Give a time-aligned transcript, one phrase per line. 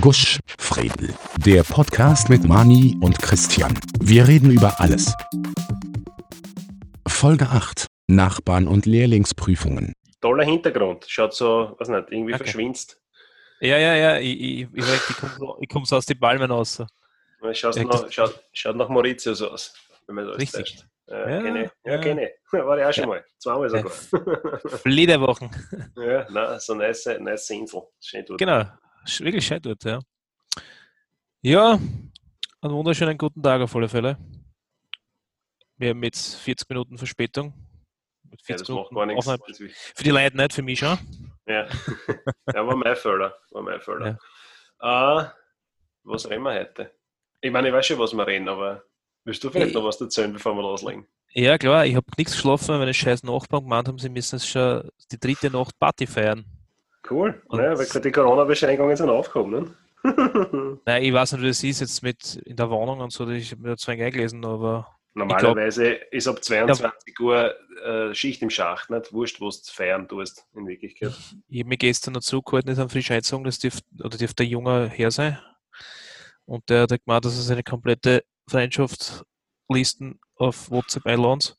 [0.00, 1.14] Gusch, Fredel.
[1.44, 3.78] Der Podcast mit Mani und Christian.
[4.00, 5.14] Wir reden über alles.
[7.08, 7.86] Folge 8.
[8.08, 9.92] Nachbarn und Lehrlingsprüfungen.
[10.20, 11.04] Toller Hintergrund.
[11.08, 12.44] Schaut so, was nicht, irgendwie Okay.
[12.44, 13.00] verschwinzt.
[13.60, 16.50] Ja, ja, ja, ich, ich, ich, ich, komme so, ich komm so aus den Palmen
[16.50, 16.82] raus.
[17.52, 19.72] Schaut, Ja, nach, schaut, schaut nach Mauritius aus,
[20.06, 20.64] wenn man das Richtig.
[20.72, 20.88] testet.
[21.08, 21.70] Ja, Ja, kenne.
[21.84, 21.98] Ja, ja.
[21.98, 22.30] kenne ich.
[22.52, 23.08] War ich auch schon Ja.
[23.08, 23.24] mal.
[23.38, 23.90] Zweimal sogar.
[24.78, 25.50] Flederwochen.
[25.96, 27.82] ja, nein, so eine nice, nice Insel.
[28.00, 28.38] Schön dort.
[28.40, 28.64] Genau.
[29.18, 30.00] Wirklich schön dort, ja.
[31.42, 31.78] Ja,
[32.60, 34.18] einen wunderschönen guten Tag auf alle Fälle.
[35.76, 37.52] Wir haben jetzt 40 Minuten Verspätung.
[38.24, 39.26] Mit Ja, das 40 macht gar nichts.
[39.28, 39.54] Aufnahme.
[39.94, 40.98] Für die Leute nicht, für mich schon.
[41.46, 41.68] Ja.
[42.54, 43.36] ja, war mein Fehler.
[43.50, 44.18] War mein Fehler.
[44.80, 45.24] Äh,
[46.02, 46.92] was reden wir heute?
[47.40, 48.82] Ich meine, ich weiß schon, was wir reden, aber
[49.24, 51.06] willst du vielleicht Ich- noch was erzählen, bevor wir loslegen?
[51.32, 54.48] Ja, klar, ich habe nichts geschlafen, weil meine scheiß Nachbarn gemeint haben, sie müssen es
[54.48, 56.44] schon die dritte Nacht Party feiern.
[57.10, 57.40] Cool.
[57.48, 59.74] Und- Ja, weil gerade die Corona-Beschränkungen sind aufgehoben, ne?
[60.84, 63.50] Nein, ich weiß nicht, wie das ist jetzt mit in der Wohnung und so, ich
[63.52, 68.90] habe mir da zwar eingelesen, aber Normalerweise ist ab 22 Uhr äh, Schicht im Schacht,
[68.90, 69.12] nicht?
[69.14, 71.12] Wurscht, was du feiern tust, in Wirklichkeit.
[71.48, 74.90] Ich habe mir gestern noch zugehalten, ist am Frischheitsung, das dürfte, oder dürfte der Junge
[74.90, 75.38] her sein.
[76.44, 81.56] Und der hat gemeint, dass er seine komplette Freundschaftslisten auf WhatsApp einladet.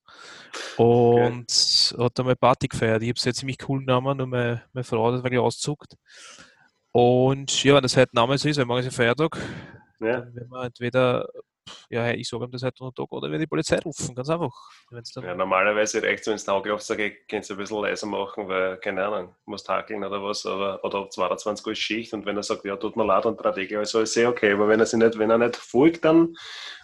[0.77, 3.01] Und hat einmal Party gefeiert.
[3.01, 5.95] Ich habe es ja ziemlich cool genommen, nur meine, meine Frau hat das wirklich ausgezuckt.
[6.91, 9.37] Und ja, wenn das heute Name so ist, weil morgen ist ja Feiertag,
[9.99, 10.21] Ja.
[10.21, 11.27] dann werden wir entweder,
[11.89, 14.53] ja, ich sage ihm das heute noch Tag, oder wir die Polizei rufen, ganz einfach.
[14.91, 18.07] Wenn's dann, Ja, normalerweise reicht es, wenn du Auge aufsagst, kannst du ein bisschen leiser
[18.07, 22.25] machen, weil, keine Ahnung, musst hakeln oder was, aber, oder ab 22 Uhr Schicht und
[22.25, 24.67] wenn er sagt, ja, tut mir leid und drei Tage, also ist eh okay, aber
[24.67, 26.35] wenn er, sich nicht, wenn er nicht folgt, dann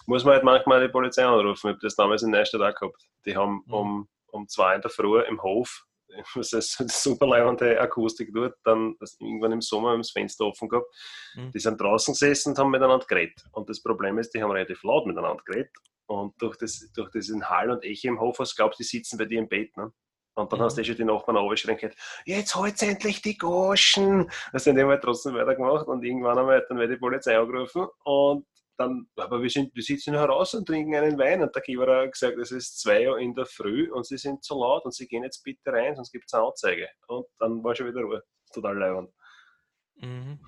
[0.06, 1.68] muss man halt manchmal die Polizei anrufen.
[1.68, 3.08] Ich habe das damals in Neustadt auch gehabt.
[3.26, 3.74] Die haben Mhm.
[3.74, 5.86] um, um zwei in der Früh im Hof,
[6.36, 10.12] was ist eine super leibende Akustik dort, dann das irgendwann im Sommer haben wir das
[10.12, 10.88] Fenster offen gehabt.
[11.36, 11.52] Mhm.
[11.52, 13.44] Die sind draußen gesessen und haben miteinander geredet.
[13.52, 15.72] Und das Problem ist, die haben relativ laut miteinander geredet.
[16.08, 19.18] Und durch, das, durch diesen Hall und Echo im Hof, hast du glaubst, die sitzen
[19.18, 19.76] bei dir im Bett.
[19.78, 19.92] Ne?
[20.36, 20.64] Und dann Mhm.
[20.64, 24.30] hast du schon die Nachbarn aufgeschrien, gesagt, jetzt holt's endlich die Goschen.
[24.52, 27.88] Das sind die halt trotzdem weitergemacht und irgendwann haben wir dann wird die Polizei angerufen
[28.04, 28.46] und
[28.78, 32.12] dann, aber wir, sind, wir sitzen heraus und trinken einen Wein und der Kiewer hat
[32.12, 35.08] gesagt, es ist zwei Uhr in der Früh und sie sind zu laut und sie
[35.08, 36.90] gehen jetzt bitte rein, sonst gibt es eine Anzeige.
[37.08, 38.24] Und dann war schon wieder Ruhe.
[38.54, 39.12] Total leibend.
[39.96, 40.40] Mhm.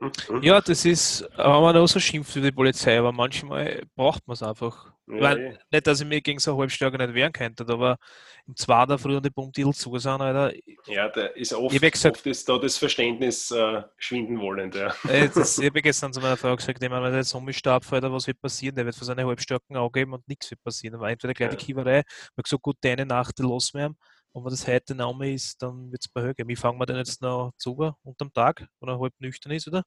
[0.00, 0.42] Mhm.
[0.42, 4.32] Ja, das ist, wenn man auch so schimpft wie die Polizei, aber manchmal braucht man
[4.34, 4.86] es einfach.
[5.06, 5.58] Ja, mein, eh.
[5.70, 7.98] nicht, dass ich mir gegen so eine Halbstärke nicht wehren könnte, aber
[8.46, 10.52] im Zwei der Früh und die Punktil zu sein, Alter,
[10.86, 14.74] Ja, da ist oft, Ich gesagt- oft ist da das Verständnis äh, schwinden wollend.
[14.76, 14.94] Ja.
[15.08, 18.26] äh, das, ich habe gestern zu meiner Frau gesagt, wenn man jetzt umstarb, Alter, was
[18.26, 18.76] wird passieren?
[18.76, 20.94] Der wird für seine Halbstärken angeben und nichts wird passieren.
[20.94, 21.60] Aber entweder gleich die Ja.
[21.60, 23.96] Kiewerei, ich habe gesagt, gut, deine Nacht, die los wir haben.
[24.32, 26.48] Und wenn das heute Name ist, dann wird es bei Höhe gehen.
[26.48, 29.84] Wie fangen wir denn jetzt noch zu unterm Tag, wenn er halb nüchtern ist, oder?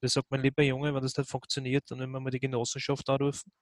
[0.00, 3.08] Das sagt mein lieber Junge, wenn das nicht funktioniert, dann werden wir mal die Genossenschaft
[3.10, 3.52] anrufen.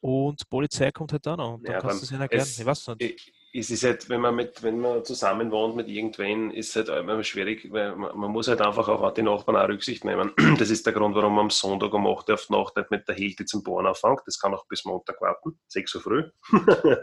[0.00, 1.54] Und die Polizei kommt halt auch noch.
[1.54, 2.54] Und dann Ja, kannst du es ihnen erklären.
[2.56, 3.10] Ich weiß nicht.
[3.58, 7.00] Es ist halt, wenn man, mit, wenn man zusammen wohnt mit irgendwen, ist es halt
[7.00, 10.32] immer schwierig, weil man, man muss halt einfach auf die Nachbarn auch Rücksicht nehmen.
[10.58, 13.08] Das ist der Grund, warum man am Sonntag um 8 Uhr auf Nacht nicht mit
[13.08, 14.20] der Hilde zum Bohren anfängt.
[14.26, 16.24] Das kann auch bis Montag warten, 6 Uhr früh.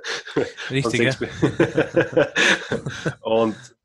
[0.70, 1.14] Richtig, Und ja.
[1.20, 3.14] bis-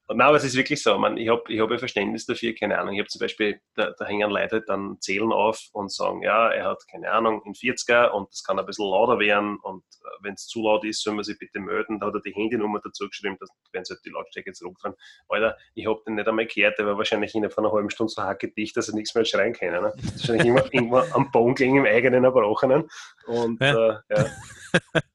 [0.08, 0.98] und Nein, aber es ist wirklich so.
[0.98, 2.94] Man, ich habe ich hab ein Verständnis dafür, keine Ahnung.
[2.94, 6.48] Ich habe zum Beispiel, da, da hängen Leute halt dann Zählen auf und sagen, ja,
[6.48, 9.84] er hat, keine Ahnung, in 40er und das kann ein bisschen lauter werden und
[10.22, 12.00] wenn es zu laut ist, soll man sich bitte melden.
[12.00, 14.96] Da hat er die Handynummer dazu geschrieben, dass, wenn sie halt die Lautstärke zurückfahren.
[15.28, 18.12] Alter, ich habe den nicht einmal gehört, der war wahrscheinlich innerhalb von einer halben Stunde
[18.12, 19.70] so hackedicht, dass er nichts mehr schreien kann.
[19.70, 19.92] Ne?
[19.94, 22.88] Wahrscheinlich immer, irgendwo am Boden gelegen im eigenen Erbrochenen.
[23.26, 23.90] Und Ja.
[23.90, 24.26] äh, ja.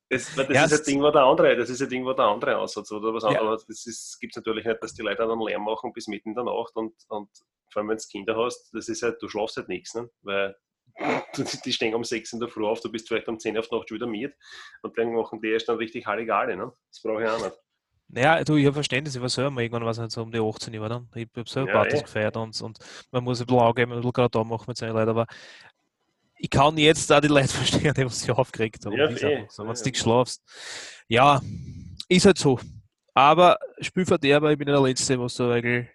[0.09, 2.91] Das, das Ja, ist halt irgendwo der andere, das ist halt irgendwo der andere Ansatz
[2.91, 3.39] oder was Ja.
[3.39, 3.65] anderes.
[3.65, 6.35] Das ist, gibt es natürlich nicht, dass die Leute dann Lärm machen bis mitten in
[6.35, 7.29] der Nacht und, und
[7.69, 10.09] vor allem wenn du Kinder hast, das ist halt, du schlafst halt nichts, ne?
[10.21, 10.55] weil
[11.65, 13.75] die stehen um 6 in der Früh auf, du bist vielleicht um 10 auf die
[13.75, 14.35] Nacht schon wieder mit
[14.83, 16.71] und dann machen die erst dann richtig Halligalli, ne?
[16.89, 17.57] Das brauche ich auch nicht.
[18.09, 20.39] Naja, du, ich habe Verständnis, ich war selber mal irgendwann, was nicht so um die
[20.39, 21.09] 18 war dann.
[21.15, 22.03] Ich habe selber Ja, Partys eh.
[22.03, 22.77] gefeiert und, und
[23.11, 25.25] man muss ein bisschen angeben, ein bisschen gerade da machen mit seinen Leuten, aber
[26.43, 28.97] ich kann jetzt auch die Leute verstehen, die was sich aufgeregt haben.
[28.97, 29.47] Ja, eh.
[29.49, 30.43] so, wenn du nicht schlafst.
[31.07, 31.41] Ja,
[32.09, 32.59] ist halt so.
[33.13, 35.87] Aber Spielverderber, ich bin ja der Letzte, was da eigentlich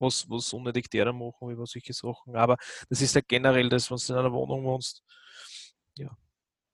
[0.00, 2.34] was, was unnötig derer machen über solche Sachen.
[2.34, 2.56] Aber
[2.88, 5.04] das ist ja generell das, wenn du in einer Wohnung wohnst.
[5.96, 6.10] Ja,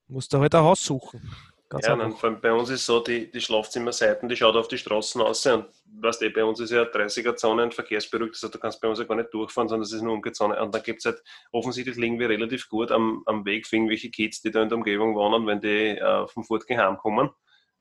[0.06, 1.30] musst du halt ein Haus suchen.
[1.72, 4.76] Ganz Ja, vor allem bei uns ist so, die, die Schlafzimmerseiten, die schaut auf die
[4.76, 5.64] Straßen aus und
[6.00, 9.06] weißt du, bei uns ist ja 30er-Zone ein Verkehrsberuhigt, also du kannst bei uns ja
[9.06, 10.60] gar nicht durchfahren, sondern es ist eine Umgezone.
[10.62, 14.10] Und dann gibt es halt, offensichtlich liegen wir relativ gut am, am Weg für irgendwelche
[14.10, 17.30] Kids, die da in der Umgebung wohnen, wenn die äh, vom Fortgehen heimkommen.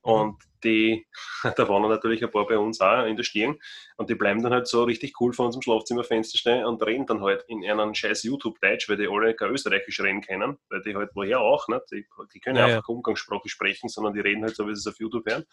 [0.02, 1.06] Und die,
[1.56, 3.60] da waren natürlich ein paar bei uns auch in der Stirn
[3.98, 7.22] und die bleiben dann halt so richtig cool vor unserem Schlafzimmerfenster stehen und reden dann
[7.22, 11.12] halt in einem scheiß YouTube-Deutsch, weil die alle kein Österreichisch reden können, weil die halt
[11.14, 11.84] woher auch, nicht?
[11.92, 12.94] Die, die können ja, einfach ja.
[12.96, 15.46] Umgangssprache sprechen, sondern die reden halt so, wie sie es auf YouTube hören.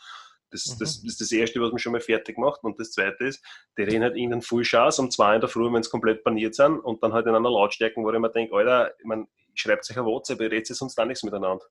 [0.51, 0.79] Das, mhm.
[0.79, 2.65] das, ist das Erste, was man schon mal fertig macht.
[2.65, 3.45] Und das Zweite ist,
[3.77, 6.55] die reden halt ihnen Full Chance um zwei in der Früh, wenn sie komplett paniert
[6.55, 9.85] sind und dann halt in einer Lautstärke, wo ich mir denke, Alter, ich mein, schreibt
[9.85, 11.67] sich ein WhatsApp, ihr redet sonst auch nichts miteinander.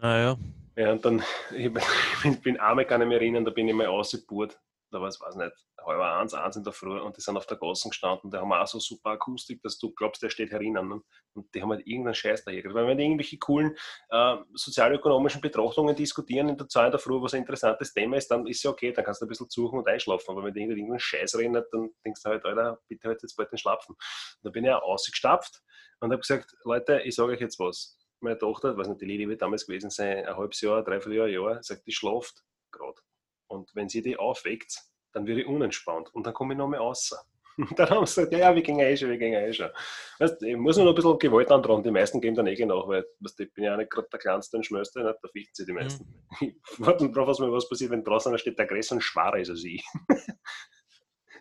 [0.00, 0.38] Naja.
[0.76, 1.22] Ja, und dann,
[1.56, 4.58] ich bin, bin einmal gar nicht mehr erinnern, da bin ich mal ausgeburt.
[4.90, 5.52] Da war es, weiß nicht,
[5.84, 8.30] halb eins, eins in der Früh und die sind auf der Gasse gestanden.
[8.30, 10.88] Die haben auch so super Akustik, dass du glaubst, der steht herinnen.
[10.88, 11.00] Ne?
[11.34, 12.62] Und die haben halt irgendeinen Scheiß daher.
[12.72, 13.76] Weil wenn die irgendwelche coolen
[14.10, 18.46] äh, sozialökonomischen Betrachtungen diskutieren in der Zeit der Früh, was ein interessantes Thema ist, dann
[18.46, 20.30] ist ja okay, dann kannst du ein bisschen suchen und einschlafen.
[20.30, 23.50] Aber wenn die irgendeinen Scheiß reden, dann denkst du halt, Alter, bitte halt jetzt bald
[23.50, 23.96] den Schlapfen.
[24.42, 25.60] da bin ich auch ausgestapft
[25.98, 29.28] und habe gesagt, Leute, ich sage euch jetzt was meine Tochter, weiß nicht, die Lili
[29.28, 32.42] wird damals gewesen sein, ein halbes Jahr, dreiviertel Jahr, Jahr, sagt, die schlaft
[32.72, 33.00] gerade.
[33.46, 34.82] Und wenn sie die aufweckt,
[35.12, 37.14] dann wird ich unentspannt und dann komme ich noch mehr raus.
[37.56, 39.70] Und dann haben sie gesagt, ja, ja, wir gehen eh schon, wir gehen eh schon.
[40.18, 42.88] Weißt, ich muss nur noch ein bisschen Gewalt antragen, die meisten geben dann eh nach,
[42.88, 45.18] weil weißt, ich bin ja auch nicht gerade der Kleinste und Schmöste, nicht?
[45.22, 46.04] da fichten sie die meisten.
[46.40, 46.56] Mhm.
[46.72, 49.50] Ich warte drauf, was mir was passiert, wenn draußen steht, der größer und schwerer ist
[49.50, 49.84] als ich.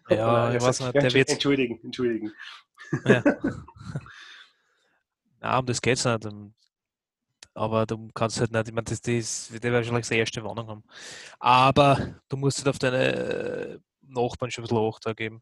[0.10, 1.30] Ja, ich weiß nicht, der wird...
[1.30, 2.34] Entschuldigen, entschuldigen.
[3.06, 3.24] Ja.
[5.40, 6.26] Nein, um das geht es nicht
[7.54, 10.84] aber du kannst halt nicht, ich meine, das, das wird wahrscheinlich seine erste Warnung haben.
[11.40, 15.42] Aber du musst halt auf deine äh, Nachbarn schon ein bisschen Acht geben.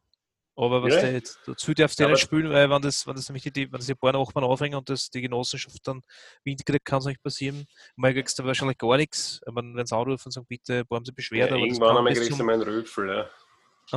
[0.56, 1.02] Aber was ja.
[1.02, 3.80] der, dazu darfst du ja nicht spielen, weil wenn das, wenn das nämlich die, wenn
[3.80, 6.02] das die paar Nachbarn aufhängen und das die Genossenschaft dann
[6.44, 7.66] Wind kriegt, kann es nicht passieren.
[7.96, 9.42] Mal kriegst du wahrscheinlich gar nichts.
[9.46, 11.56] Wenn sie anrufen und sagen, bitte, haben sie Beschwerde.
[11.56, 13.30] Ja, irgendwann einmal kriegst du meinen Rüffel, ja.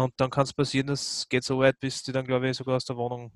[0.01, 2.77] Und dann kann es passieren, das geht so weit, bis die dann, glaube ich, sogar
[2.77, 3.33] aus der Wohnung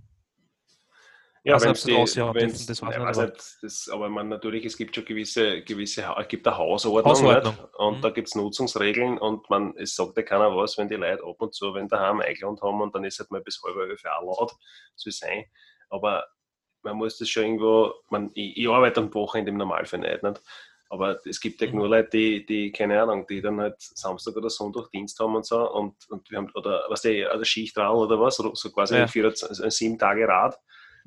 [1.48, 4.94] ja, also wenn die, ja, wenn's, das weiß nicht, das, aber man natürlich, es gibt
[4.94, 7.54] schon gewisse, gewisse es gibt eine Hausordnung, Hausordnung.
[7.78, 8.02] und mhm.
[8.02, 11.40] da gibt es Nutzungsregeln und man, es sagt ja keiner was, wenn die Leute ab
[11.40, 14.38] und zu, wenn daheim eingelernt haben und dann ist halt mal bis halb elf auch
[14.40, 14.52] laut,
[14.94, 15.44] soll sein.
[15.88, 16.26] Aber
[16.82, 20.42] man muss das schon irgendwo, man, ich, ich arbeite am Wochenende im Normalfall nicht, nicht?
[20.90, 21.76] Aber es gibt ja mhm.
[21.76, 25.46] nur Leute, die, die, keine Ahnung, die dann halt Samstag oder Sonntag Dienst haben und
[25.46, 29.06] so und, und wir haben, oder was die, also Schicht oder was, so quasi ja.
[29.06, 30.58] vier, sieben Tage Rad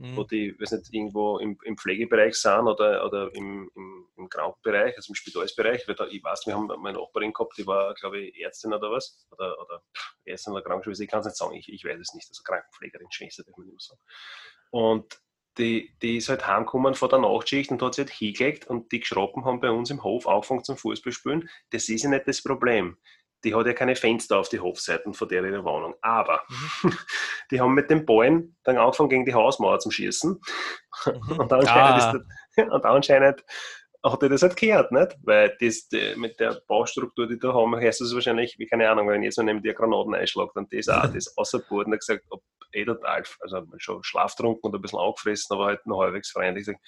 [0.01, 0.17] mhm.
[0.17, 4.95] wo die, weiß nicht, irgendwo im, im Pflegebereich sind oder, oder im, im, im Krankenbereich,
[4.95, 5.87] also im Spitalsbereich.
[5.87, 8.91] Weil da, ich weiß, wir haben meine Nachbarin gehabt, die war, glaube ich, Ärztin oder
[8.91, 9.83] was, oder, oder
[10.25, 13.11] Ärztin oder Krankenschwester, ich kann es nicht sagen, ich, ich weiß es nicht, also Krankenpflegerin,
[13.11, 14.01] Schwester, darf man nicht sagen.
[14.71, 15.21] Und
[15.57, 19.01] die, die ist halt heimgekommen von der Nachtschicht und hat sich halt hingelegt und die
[19.01, 21.49] Geschrappen haben bei uns im Hof angefangen zum Fußballspielen.
[21.71, 22.97] Das ist ja nicht das Problem
[23.43, 25.95] die hat ja keine Fenster auf die Hofseiten von der ihrer Wohnung.
[26.01, 26.93] Aber mhm.
[27.51, 30.39] die haben mit den Ballen dann angefangen gegen die Hausmauer zu schießen.
[31.05, 31.31] Mhm.
[31.39, 32.13] Und, anscheinend ah.
[32.55, 33.43] das, und anscheinend
[34.03, 35.15] hat er das halt gehört, nicht?
[35.23, 39.07] Weil das, die, mit der Baustruktur, die da haben, heißt das wahrscheinlich, wie keine Ahnung,
[39.07, 42.41] wenn jetzt so neben dir Granaten einschlagt, dann das auch, das außerbord und gesagt, ob
[42.73, 46.61] eh total, also schon schlaftrunken und ein bisschen aufgefressen, aber halt noch halbwegs freundlich.
[46.61, 46.79] Ich sage,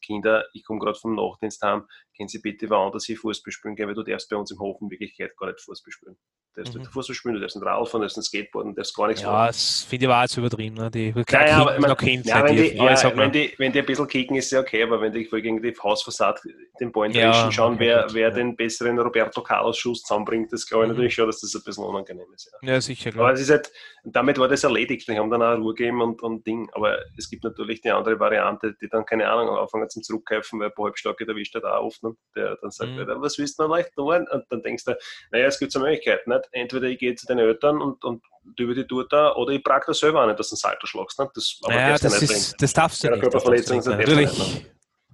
[0.00, 1.86] Kinder, ich komme gerade vom Nachtdienst heim,
[2.16, 4.78] können Sie bitte woanders hier Fußball spielen gehen, weil du darfst bei uns im Hof
[4.80, 6.16] in Wirklichkeit gar nicht Fußball spielen.
[6.54, 6.80] Du darfst mhm.
[6.80, 9.22] nicht Fußball spielen, du darfst nicht Radfahren, du darfst nicht Skateboarden, du darfst gar nichts
[9.22, 9.40] ja, machen.
[9.40, 10.74] Ja, das finde ich auch zu übertrieben.
[10.74, 10.90] Ne?
[10.90, 14.08] Die naja, aber, man, kennt ja, wenn, die, ja, wenn, die, wenn die ein bisschen
[14.08, 16.40] kicken, ist ja okay, aber wenn die voll gegen die Hausfassade
[16.80, 18.34] den Ball ja, schauen, wer, wer ja.
[18.34, 20.94] den besseren Roberto Carlos-Schuss zusammenbringt, das glaube ich mhm.
[20.94, 22.50] natürlich schon, dass das ein bisschen unangenehm ist.
[22.62, 23.12] Ja, ja sicher.
[23.12, 23.26] Klar.
[23.26, 23.70] Aber es ist halt,
[24.02, 25.06] damit war das erledigt.
[25.06, 26.68] Die haben dann auch Ruhe gegeben und, und Ding.
[26.72, 30.68] Aber es gibt natürlich die andere Variante, die dann, keine Ahnung, anfangen zum Zurückkämpfen, weil
[30.68, 32.02] ein paar Halbstarke erwischt hat auch oft.
[32.02, 33.06] Und der dann sagt, mhm.
[33.20, 34.26] was willst du denn leicht tun?
[34.30, 34.96] Und dann denkst du,
[35.30, 36.30] naja, es gibt zwei Möglichkeiten.
[36.30, 36.48] Nicht?
[36.52, 38.22] Entweder ich gehe zu den Eltern und, und
[38.58, 40.86] über die Tour da, oder ich prag das selber auch nicht, dass du einen Salto
[40.86, 41.18] schlagst.
[41.18, 41.30] Nicht?
[41.34, 43.22] Das, aber naja, das, ist, das darfst du ja, nicht.
[43.22, 44.66] Körperverletzung sind natürlich.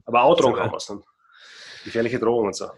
[0.05, 1.05] Aber auch Drogen haben wir es nicht.
[1.85, 2.69] Gefährliche Drogen und so.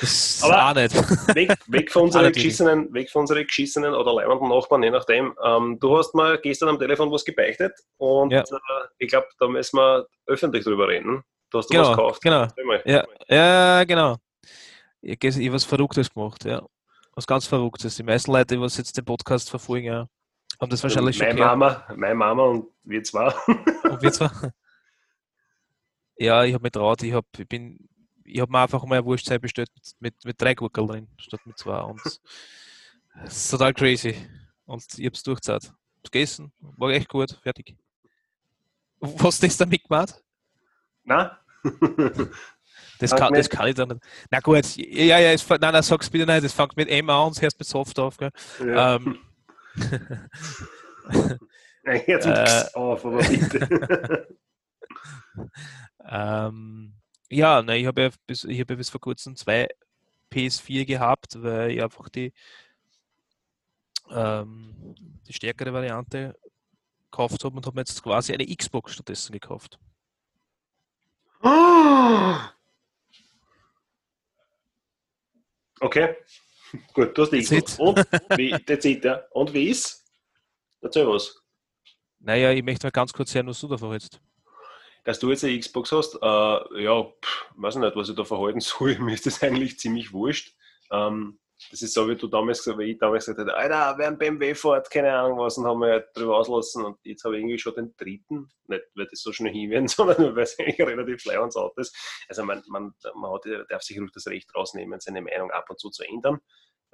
[0.00, 0.94] Das aber auch nicht.
[1.34, 5.34] Weg, weg, von unseren geschissenen, weg von unseren geschissenen oder leibenden Nachbarn, je nachdem.
[5.42, 8.40] Ähm, du hast mal gestern am Telefon was gebeichtet und ja.
[8.40, 11.22] äh, ich glaube, da müssen wir öffentlich drüber reden.
[11.52, 12.22] Du hast genau, was gekauft.
[12.22, 12.46] Genau.
[12.86, 14.16] Ja, ja, genau.
[15.02, 16.62] Ich habe was Verrücktes gemacht, ja.
[17.14, 17.96] Was ganz Verrücktes.
[17.96, 20.08] Die meisten Leute, die jetzt den Podcast verfolgen, ja,
[20.58, 23.34] haben das wahrscheinlich meine schon Mama, Meine Mama und wir zwei.
[23.84, 24.30] Und wir zwei?
[26.18, 27.02] Ja, ich habe mich traut.
[27.02, 27.88] Ich, hab, ich, bin,
[28.24, 31.40] ich habe mir einfach mal eine Wurstzeit bestellt mit, mit, mit drei Gurkeln drin, statt
[31.44, 31.80] mit zwei.
[31.80, 32.20] Und das
[33.24, 34.14] ist total crazy.
[34.66, 35.72] Und ich habe es durchgezahlt.
[36.04, 37.74] Gegessen, war echt gut, fertig.
[39.00, 40.22] Was hast du das damit gemacht?
[41.02, 41.30] Nein,
[42.98, 44.02] das, kann, das kann ich dann nicht.
[44.30, 47.28] Na gut, ja, ja, es, nein, nein, sag's bitte nicht, das fängt mit M an
[47.28, 48.16] und hörst mit Soft auf.
[48.16, 48.30] Gell?
[48.60, 48.96] Ja.
[48.96, 49.18] Ähm,
[51.84, 54.28] nein, jetzt äh, auf, aber bitte.
[56.08, 56.94] ähm,
[57.30, 59.68] ja, ne, ich habe ja, bis, hab ja bis vor kurzem zwei
[60.32, 62.32] PS4 gehabt, weil ich einfach die,
[64.10, 64.94] ähm,
[65.28, 66.36] die stärkere Variante
[67.10, 69.78] gekauft habe und habe mir jetzt quasi eine Xbox stattdessen gekauft.
[75.80, 76.16] Okay,
[76.94, 77.78] gut, du hast die Xbox.
[77.78, 77.98] Und
[78.38, 79.22] wie, that's it, ja.
[79.32, 80.04] Und wie ist?
[80.80, 81.42] Erzähl was.
[82.20, 84.20] Naja, ich möchte mal ganz kurz hören, was du davon jetzt.
[85.04, 88.60] Dass du jetzt eine Xbox hast, äh, ja, pff, weiß nicht, was ich da verhalten
[88.60, 88.96] soll.
[89.00, 90.54] Mir ist das eigentlich ziemlich wurscht.
[90.92, 94.08] Ähm, das ist so, wie du damals gesagt wie ich damals gesagt habe, Alter, wer
[94.08, 96.84] ein BMW fährt, keine Ahnung was, und haben wir halt drüber auslassen.
[96.84, 100.34] Und jetzt habe ich irgendwie schon den dritten, nicht weil das so schnell hinwerden, sondern
[100.36, 101.96] weil es eigentlich relativ schlau ans Auto ist.
[102.28, 105.78] Also man, man, man hat, darf sich ruhig das Recht rausnehmen, seine Meinung ab und
[105.78, 106.40] zu zu ändern.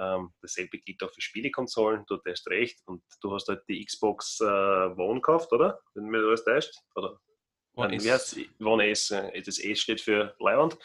[0.01, 2.81] Ähm, dasselbe gilt auch für Spielekonsolen, du hast recht.
[2.87, 5.81] Und du hast halt die Xbox äh, One gekauft, oder?
[5.95, 6.75] Wenn mir das täuscht?
[6.95, 7.19] Oder?
[7.75, 8.37] One Nein, S.
[8.61, 9.11] One S?
[9.11, 10.79] äh, Das S steht für Leihwand.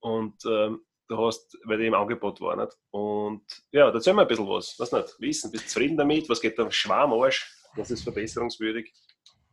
[0.00, 2.56] Und ähm, du hast, weil die im Angebot war.
[2.56, 2.76] Nicht?
[2.90, 4.74] Und ja, da erzähl mal ein bisschen was.
[4.78, 5.16] Was nicht?
[5.18, 6.28] Wissen, bist du zufrieden damit?
[6.28, 7.52] Was geht da am Schwarmarsch?
[7.76, 8.92] Was ist verbesserungswürdig?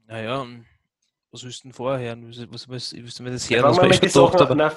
[0.08, 0.46] Naja,
[1.32, 2.16] was willst du denn vorher?
[2.52, 4.34] Was, was, willst du mir das Ja, hören, was fangen, wir ich mit die gedacht
[4.34, 4.56] Sachen, habe?
[4.56, 4.72] nein,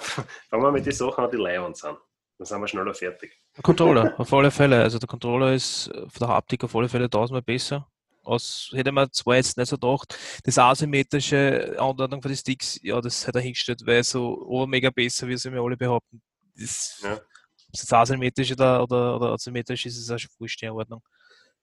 [0.49, 1.99] fangen wir mit den Sachen an, die Leihwand sind.
[2.39, 3.33] Dann sind wir schneller fertig.
[3.57, 4.83] Der Controller, auf alle Fälle.
[4.83, 7.87] Also der Controller ist von der Haptik auf alle Fälle tausendmal besser.
[8.23, 13.01] Aus, hätte man zwar jetzt nicht so gedacht, das asymmetrische Anordnung von den Sticks, ja,
[13.01, 16.21] das hat er hingestellt, weil so obermega besser, wie sie mir alle behaupten.
[16.59, 17.15] Das, Ja.
[17.15, 21.03] Ob es jetzt asymmetrisch oder, oder, oder asymmetrisch ist, ist auch schon wurscht in Ordnung.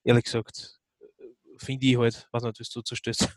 [0.03, 0.79] Ehrlich gesagt,
[1.57, 3.29] finde ich halt, nicht, wie du zustößt.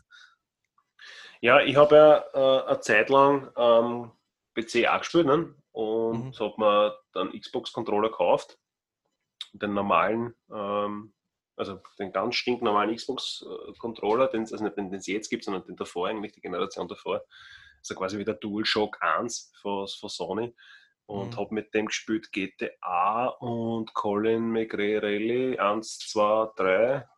[1.41, 4.11] Ja, ich habe ja äh, eine Zeit lang ähm,
[4.55, 5.53] PC auch gespielt ne?
[5.71, 6.39] und Mhm.
[6.39, 8.57] habe mir dann Xbox-Controller gekauft.
[9.53, 11.13] Den normalen, ähm,
[11.55, 15.75] also den ganz stinknormalen Xbox-Controller, den also nicht den, den es jetzt gibt, sondern den
[15.75, 17.23] davor, eigentlich die Generation davor.
[17.79, 20.55] Also quasi wie der DualShock 1 von, von Sony.
[21.07, 21.37] Und Mhm.
[21.37, 27.09] habe mit dem gespielt GTA und Colin McRae Rally 1, 2, 3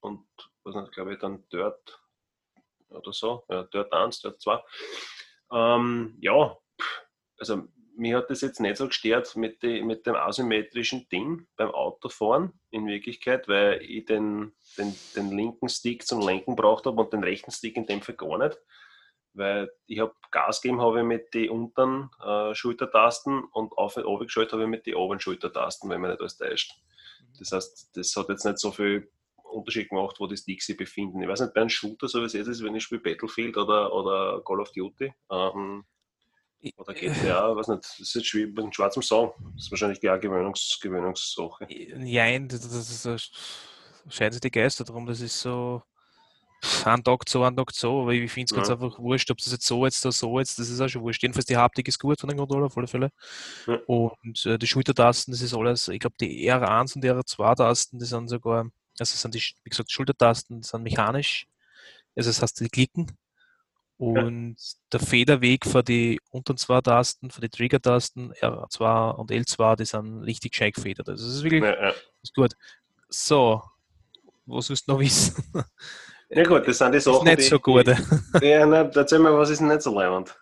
[0.00, 0.26] und
[0.62, 2.00] was nicht, glaube ich, dann Dirt
[2.90, 4.62] oder so, ja, Dirt 1, Dirt 2.
[5.52, 6.56] Ähm, ja,
[7.38, 11.70] also mir hat das jetzt nicht so gestört mit, die, mit dem asymmetrischen Ding beim
[11.70, 17.12] Autofahren in Wirklichkeit, weil ich den, den, den linken Stick zum Lenken braucht habe und
[17.12, 18.58] den rechten Stick in dem Fall gar nicht.
[19.38, 24.04] Weil ich habe Gas gegeben habe ich mit den unteren äh, Schultertasten und auf und
[24.04, 26.74] runter geschaltet habe ich mit den oberen Schultertasten, wenn man nicht alles täuscht.
[27.38, 29.10] Das heißt, das hat jetzt nicht so viel
[29.44, 31.22] Unterschied gemacht, wo die Sticks sich befinden.
[31.22, 33.56] Ich weiß nicht, bei einem Shooter, so wie es jetzt ist, wenn ich spiele Battlefield
[33.56, 35.84] oder, oder Call of Duty ähm,
[36.60, 39.32] Ich- oder GTA, weiß nicht, das ist jetzt schwierig mit dem schwarzen Song.
[39.54, 41.66] Das ist wahrscheinlich eine Gewöhnungs Gewöhnungssache.
[41.96, 43.30] Nein, das, das, das, das
[44.14, 45.06] scheiden sich die Geister drum.
[45.06, 45.82] Das ist so
[46.84, 48.02] ein Tag so, ein Tag so.
[48.02, 48.74] Aber ich finde es ganz Ja.
[48.74, 51.22] einfach wurscht, ob das jetzt so jetzt oder so jetzt, das ist auch schon wurscht.
[51.22, 53.10] Jedenfalls die Haptik ist gut von den Controller auf alle Fälle.
[53.66, 53.76] Ja.
[53.86, 58.06] Und äh, die Schultertasten, das ist alles, ich glaube, die R1 und die R2-Tasten, die
[58.06, 58.60] sind sogar,
[58.98, 61.46] also das sind die, wie gesagt, Schultertasten, die sind mechanisch.
[62.16, 63.06] Also das heißt, die klicken.
[63.96, 64.56] Und
[64.92, 70.22] der Federweg für die unteren zwei Tasten, für die Trigger-Tasten, R2 und L2, die sind
[70.22, 71.08] richtig gescheit gefedert.
[71.08, 71.94] Also das ist wirklich Ja, ja.
[72.22, 72.54] ist gut.
[73.08, 73.60] So,
[74.46, 75.42] was willst du noch wissen?
[76.30, 77.86] Ja gut, das sind die Ist Sachen, nicht die, so gut.
[77.86, 80.38] Die, ja, nein, erzähl mal, was ist denn nicht so leibend?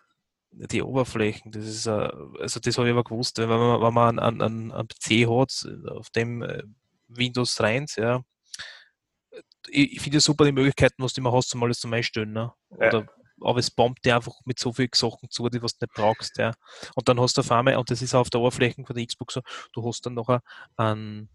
[0.51, 4.19] Die Oberflächen, das ist, äh, also das habe ich aber gewusst, wenn man, wenn man
[4.19, 6.63] einen, einen, einen PC hat, auf dem äh,
[7.07, 8.21] Windows rein, ja,
[9.69, 12.31] ich, finde super die Möglichkeiten, was du immer hast, zum alles zum Einstellen.
[12.31, 12.51] Ne?
[12.79, 12.87] Ja.
[12.87, 13.07] Oder,
[13.41, 16.37] aber es bombt dir einfach mit so vielen Sachen zu, die was du nicht brauchst.
[16.37, 16.53] Ja.
[16.95, 19.05] Und dann hast du auf einmal, und das ist auch auf der Oberfläche von der
[19.05, 19.41] Xbox so,
[19.73, 20.39] du hast dann noch ein,
[20.77, 21.29] ein, ein,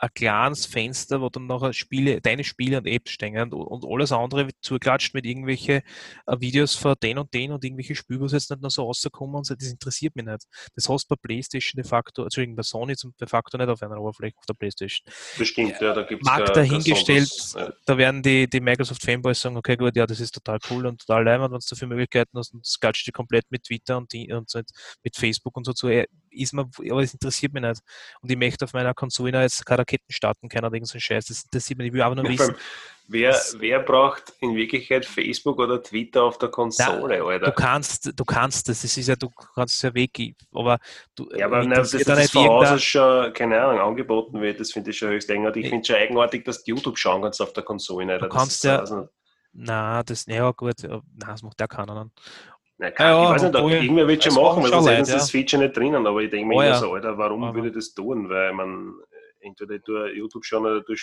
[0.00, 4.12] ein kleines Fenster, wo dann nachher Spiele, deine Spiele und Apps stehen und, und alles
[4.12, 5.82] andere wird zugeklatscht mit irgendwelche
[6.26, 9.34] äh, Videos von den und den und irgendwelche Spiele, was jetzt nicht noch so rauskommen
[9.34, 10.46] und so, das interessiert mich nicht.
[10.74, 13.82] Das hast du bei PlayStation de facto, Entschuldigung, bei Sony zum de facto nicht auf
[13.82, 15.04] einer Oberfläche auf der PlayStation.
[15.38, 17.70] Das stimmt, ja, da gibt es Mag dahingestellt, ja.
[17.84, 21.06] da werden die, die Microsoft Fanboys sagen, okay gut, ja, das ist total cool und
[21.06, 24.10] total leimend, wenn du dafür Möglichkeiten hast und das klatscht dir komplett mit Twitter und,
[24.14, 24.50] die, und
[25.04, 27.80] mit Facebook und so zu, äh, ist mir, aber das interessiert mich nicht.
[28.20, 31.26] Und ich möchte auf meiner Konsole jetzt keine Raketen starten, keiner irgend so einen Scheiß,
[31.26, 32.54] das interessiert mich nicht, ich will einfach nur wissen,
[33.08, 37.52] wer, das- wer braucht in Wirklichkeit Facebook oder Twitter auf der Konsole, du Alter?
[37.52, 40.78] kannst, du kannst das, das ist ja, du kannst es ja weg, aber
[41.16, 44.40] du Ja, aber nein, das, das da ist von Haus irgendein- schon, keine Ahnung, angeboten
[44.40, 45.60] wird, das finde ich schon höchst eigenartig.
[45.62, 48.12] Ich Ich- finde schon eigenartig, dass du YouTube schauen kannst auf der Konsole.
[48.12, 48.28] Alter.
[48.28, 49.08] Du kannst das, ja-
[49.52, 51.92] Na, das, ja gut, ja, na, das macht der keiner.
[51.94, 52.12] Dann.
[52.80, 55.12] Nein, kann, Ja, ich weiß nicht, obwohl- irgendwer wird schon machen, weil sonst hätten sie
[55.12, 56.78] das Feature nicht drinnen, aber ich denke mir Oh immer ja.
[56.78, 58.28] so, Alter, warum Aber- würde ich das tun?
[58.28, 58.94] Weil man
[59.42, 60.94] entweder tue YouTube schauen oder du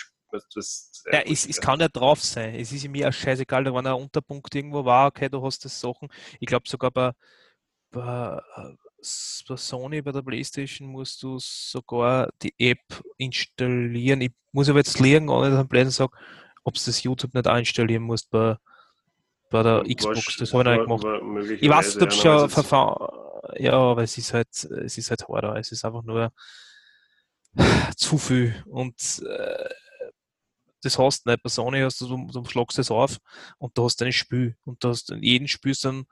[0.54, 2.54] das, Ja, es, es kann ja drauf sein.
[2.54, 6.08] Es ist mir auch scheißegal, wenn ein Unterpunkt irgendwo war, okay, du hast das Sachen.
[6.38, 7.12] Ich glaube sogar bei,
[7.90, 8.38] bei,
[9.48, 14.20] bei Sony, bei der Playstation musst du sogar die App installieren.
[14.20, 16.12] Ich muss aber jetzt liegen, ohne dass ich blöd sage,
[16.64, 18.56] ob du das YouTube nicht installieren musst bei,
[19.50, 20.36] bei der Xbox.
[20.36, 21.60] Das habe ich noch nicht gemacht.
[21.60, 23.08] Ich weiß nicht, ob es schon verfahren.
[23.56, 25.56] Ja, aber es ist halt, es ist halt harder.
[25.56, 26.32] Es ist einfach nur
[27.96, 28.62] zu viel.
[28.66, 29.68] Und äh,
[30.82, 31.42] das hast du nicht.
[31.42, 33.18] Bei Sony hast du, du, du schlagst das auf
[33.58, 34.56] und du hast deine Spiel.
[34.64, 36.06] Und du hast in jedem Spiel dann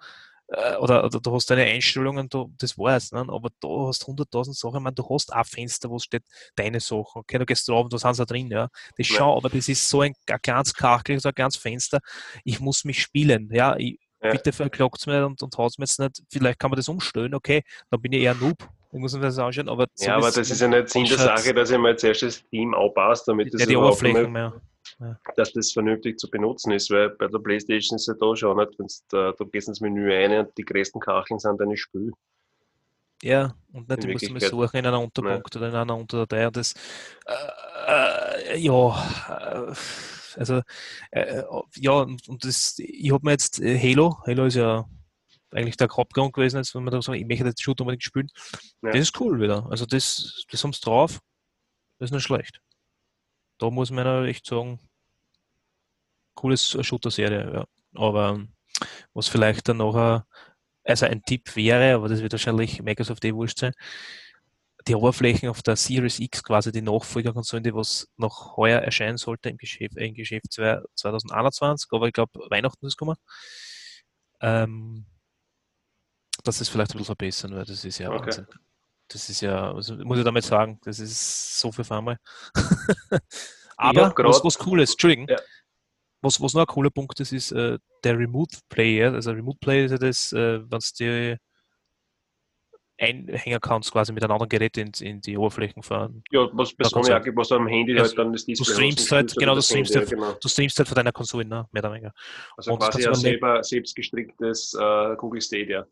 [0.48, 3.20] äh, oder, oder du hast deine Einstellungen, du, das war's, ne?
[3.20, 6.22] aber da hast du 100.000 Sachen, ich meine, du hast auch Fenster, wo steht
[6.54, 9.16] deine Sachen, okay, du gehst drauf und da sind sie drin, ja, das ja.
[9.16, 11.98] schau, aber das ist so ein, ein ganz Kachel, so ein ganz Fenster,
[12.44, 14.30] ich muss mich spielen, ja, ich, ja.
[14.30, 16.88] bitte verklagt es mir und, und haut es mir jetzt nicht, vielleicht kann man das
[16.88, 19.86] umstellen, okay, dann bin ich eher Noob, ich muss mir das anschauen, aber...
[19.98, 22.72] Ja, aber das ist ja nicht Sinn der Sache, dass ich mal zuerst das Team
[22.72, 24.54] aufpasst, damit das ja, die Oberflächen mehr
[25.36, 28.56] dass das vernünftig zu benutzen ist, weil bei der Playstation ist es ja da schon
[28.56, 32.12] nicht, wenn du, du gehst ins Menü ein und die größten Kacheln sind deine Spiele.
[33.22, 35.62] Ja, und nicht, du musst mal suchen in einer Unterpunkt Nein.
[35.62, 36.50] oder in einer Unterdatei.
[36.50, 36.74] Das,
[37.26, 39.74] äh, äh, ja, äh,
[40.38, 40.60] also,
[41.12, 41.42] äh,
[41.76, 44.84] ja, und das, ich habe mir jetzt äh, Halo, Halo ist ja
[45.50, 48.28] eigentlich der Hauptgrund gewesen, als wenn man da sagt, ich möchte das Shoot unbedingt spielen.
[48.82, 48.90] Ja.
[48.90, 49.66] Das ist cool wieder.
[49.70, 51.20] Also, das, das haben sie drauf.
[51.98, 52.60] Das ist nicht schlecht
[53.58, 54.80] da muss man ja echt sagen,
[56.34, 57.64] cooles Shooter-Serie, ja.
[57.94, 58.46] Aber
[59.14, 60.24] was vielleicht dann noch
[60.84, 63.72] also ein Tipp wäre, aber das wird wahrscheinlich Microsoft eh wurscht sein,
[64.86, 69.48] die Oberflächen auf der Series X, quasi die Nachfolgerkonsole, die was noch heuer erscheinen sollte
[69.48, 73.16] im Geschäft, im Geschäft 2021, aber ich glaube, Weihnachten ist gekommen.
[74.40, 75.06] Ähm,
[76.44, 78.26] dass es vielleicht ein bisschen verbessern, weil das ist ja okay.
[78.26, 78.46] Wahnsinn.
[79.08, 82.18] Das ist ja, also muss ich damit sagen, das ist so viel für einmal.
[83.76, 85.36] Aber was, was cool ist, Entschuldigung, ja.
[86.22, 89.04] was, was noch ein cooler Punkt ist, ist äh, der Remote Play.
[89.04, 91.36] Also Remote Play ist ja das, äh, wenn du die
[92.98, 96.22] einhängen kannst, quasi mit einem anderen Gerät in, in die Oberflächen fahren.
[96.30, 98.72] Ja, was bei Sony auch gibt, was am Handy ja, halt dann das Display Du
[98.72, 100.38] streamst halt, genau, du streamst, Handy, halt, ja, genau.
[100.40, 101.68] du streamst halt von deiner Konsole, ne?
[101.70, 102.12] mehr oder weniger.
[102.56, 105.86] Also Und quasi ein selber, selbst gestricktes uh, Google Stadia.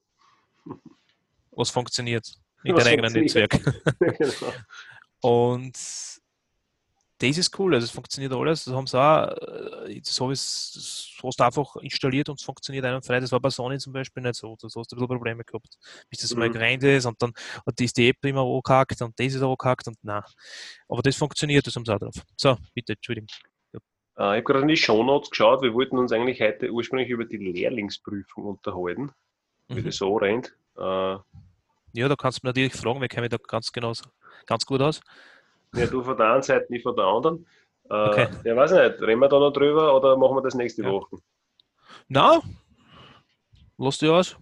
[1.52, 2.26] Was funktioniert
[2.64, 3.50] in deinem eigenen Netzwerk.
[3.98, 4.52] genau.
[5.20, 5.78] Und
[7.18, 8.64] das ist cool, also es funktioniert alles.
[8.64, 9.28] Das haben sie auch,
[9.86, 13.20] äh, das, habe ich, das hast du einfach installiert und es funktioniert einwandfrei.
[13.20, 14.56] Das war bei Sony zum Beispiel nicht so.
[14.60, 15.78] Da hast du ein bisschen Probleme gehabt,
[16.10, 16.40] bis das mhm.
[16.40, 17.32] mal gereint ist und dann
[17.64, 20.22] und ist die App immer angehackt und das ist angehackt und nein.
[20.88, 22.14] Aber das funktioniert, das haben sie auch drauf.
[22.36, 23.28] So, bitte, Entschuldigung.
[23.72, 23.78] Ja.
[23.78, 27.24] Äh, ich habe gerade in die Shownotes geschaut, wir wollten uns eigentlich heute ursprünglich über
[27.24, 29.12] die Lehrlingsprüfung unterhalten,
[29.68, 29.84] wie mhm.
[29.84, 30.54] das so rennt.
[30.76, 31.16] Äh,
[31.94, 33.92] ja, da kannst du mir natürlich fragen, wir kennen da ganz genau
[34.46, 35.00] ganz gut aus.
[35.74, 37.46] Ja, du von der einen Seite, ich von der anderen.
[37.88, 38.28] Äh, okay.
[38.44, 40.90] Ja, weiß nicht, reden wir da noch drüber oder machen wir das nächste ja.
[40.90, 41.18] Woche?
[42.08, 42.40] Na,
[43.78, 44.36] lass dich aus.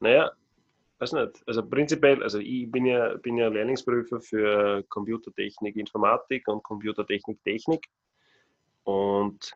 [0.00, 0.32] Naja,
[0.98, 1.42] weiß nicht.
[1.46, 7.86] Also prinzipiell, also ich bin ja, bin ja Lehrlingsprüfer für Computertechnik, Informatik und Computertechnik, Technik.
[8.84, 9.52] Und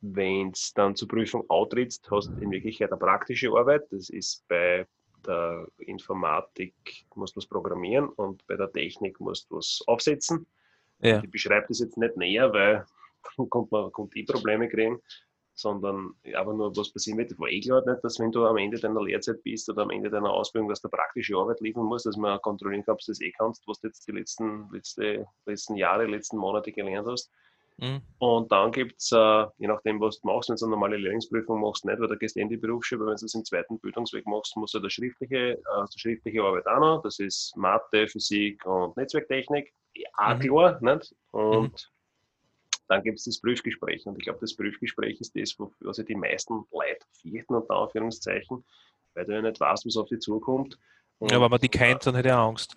[0.00, 3.84] wenn es dann zur Prüfung autrittst, hast du in Wirklichkeit eine praktische Arbeit.
[3.90, 4.86] Das ist bei
[5.26, 6.74] der Informatik
[7.14, 10.46] musst du was programmieren und bei der Technik musst du was aufsetzen.
[11.00, 11.22] Ja.
[11.22, 12.86] Ich beschreibe das jetzt nicht näher, weil
[13.36, 15.00] dann kommt man kommt die Probleme kriegen,
[15.54, 17.38] sondern aber nur was passieren wird.
[17.38, 20.10] war eh klar nicht, dass wenn du am Ende deiner Lehrzeit bist oder am Ende
[20.10, 23.20] deiner Ausbildung, dass du praktische Arbeit liefern musst, dass man kontrollieren kann, ob du das
[23.20, 27.30] eh kannst, was du jetzt die letzten, letzte, letzten Jahre, letzten Monate gelernt hast.
[27.78, 28.02] Mhm.
[28.18, 31.60] Und dann gibt es, äh, je nachdem, was du machst, wenn du eine normale Lehrlingsprüfung
[31.60, 34.26] machst, nicht, weil da gehst du in die Berufsschule, wenn du es im zweiten Bildungsweg
[34.26, 37.02] machst, musst du eine schriftliche, äh, schriftliche Arbeit auch noch.
[37.02, 39.72] Das ist Mathe, Physik und Netzwerktechnik.
[39.94, 40.40] Ja, mhm.
[40.40, 41.14] klar, nicht?
[41.32, 41.76] Und mhm.
[42.88, 44.06] dann gibt es das Prüfgespräch.
[44.06, 45.56] Und ich glaube, das Prüfgespräch ist das,
[45.96, 48.64] sich die meisten Leute fürchten, unter Anführungszeichen,
[49.14, 50.78] weil du ja nicht weißt, was auf dich zukommt.
[51.18, 52.74] Und, ja, wenn man die kennt, dann hätte er Angst.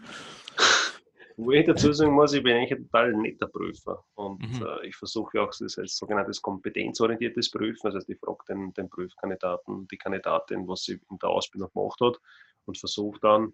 [1.37, 4.65] Wo ich dazu sagen muss, ich bin eigentlich ein total netter Prüfer und mhm.
[4.65, 7.81] äh, ich versuche auch das als sogenanntes kompetenzorientiertes Prüfen.
[7.83, 11.99] Das heißt, ich frage den, den Prüfkandidaten, die Kandidatin, was sie in der Ausbildung gemacht
[11.99, 12.19] hat
[12.65, 13.53] und versuche dann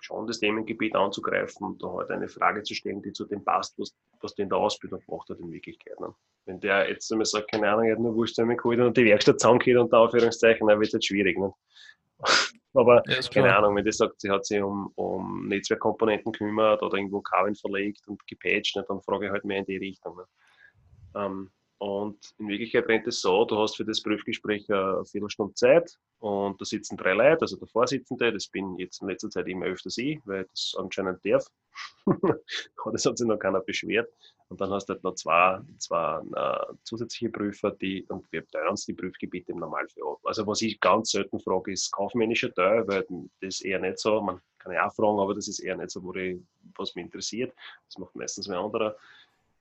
[0.00, 3.78] schon das Themengebiet anzugreifen und da halt eine Frage zu stellen, die zu dem passt,
[3.78, 5.98] was, was der in der Ausbildung gemacht hat in Wirklichkeit.
[6.00, 6.12] Ne?
[6.44, 9.40] Wenn der jetzt einmal sagt, keine Ahnung, er hat nur Wurst geholt und die Werkstatt
[9.40, 11.38] zusammengeht unter Aufführungszeichen, dann wird es halt schwierig.
[11.38, 11.52] Ne?
[12.74, 16.96] Aber ja, keine Ahnung, wenn die sagt, sie hat sich um, um Netzwerkkomponenten gekümmert oder
[16.96, 20.16] irgendwo Kabeln verlegt und gepatcht, ne, dann frage ich halt mehr in die Richtung.
[20.16, 20.24] Ne?
[21.14, 21.50] Ähm,
[21.82, 26.60] Und in Wirklichkeit rennt es so, du hast für das Prüfgespräch eine Viertelstunde Zeit und
[26.60, 29.98] da sitzen drei Leute, also der Vorsitzende, das bin jetzt in letzter Zeit immer öfters
[29.98, 31.44] ich, weil das anscheinend darf.
[32.92, 34.08] das hat sich noch keiner beschwert.
[34.48, 38.68] Und dann hast du halt noch zwei, zwei uh, zusätzliche Prüfer, die, und wir teilen
[38.68, 40.20] uns die Prüfgebiete im Normalfall ab.
[40.22, 43.04] Also was ich ganz selten frage, ist kaufmännischer Teil, weil
[43.40, 46.14] das eher nicht so, man kann ja auch fragen, aber das ist eher nicht so,
[46.14, 46.38] ich,
[46.76, 47.52] was mich interessiert.
[47.88, 48.96] Das macht meistens ein anderer.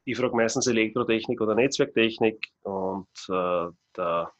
[0.03, 4.31] Ich frage meistens Elektrotechnik oder Netzwerktechnik und äh, der,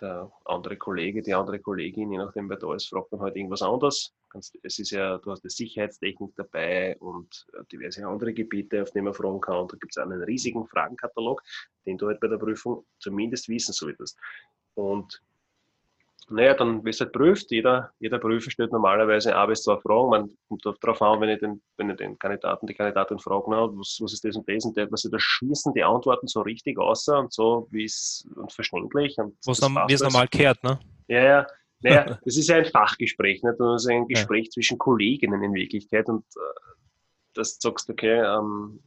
[0.00, 3.62] der, andere Kollege, die andere Kollegin, je nachdem wer da ist, fragt dann halt irgendwas
[3.62, 4.14] anderes.
[4.62, 9.00] Es ist ja, du hast die Sicherheitstechnik dabei und äh, diverse andere Gebiete, auf die
[9.00, 9.60] man fragen kann.
[9.60, 11.42] Und da gibt es einen riesigen Fragenkatalog,
[11.86, 14.18] den du halt bei der Prüfung zumindest wissen solltest.
[14.74, 15.22] Und
[16.28, 17.50] naja, dann wirst du halt prüft.
[17.50, 20.10] Jeder, jeder Prüfer stellt normalerweise ein bis zwei Fragen.
[20.10, 23.68] Man kommt darauf an, wenn ich den, wenn ich den Kandidaten, die Kandidatin frage, na,
[23.72, 26.78] was, was ist das und das und das, also da schießen die Antworten so richtig
[26.78, 29.16] aus und so wie es und verständlich.
[29.18, 30.80] Und was wie es normal kehrt, ne?
[31.08, 31.46] Ja, ja.
[31.80, 33.60] Naja, das ist ja ein Fachgespräch, nicht?
[33.60, 34.50] das ist ein Gespräch ja.
[34.50, 36.74] zwischen Kolleginnen in Wirklichkeit und äh,
[37.34, 38.80] das sagst, okay, ähm,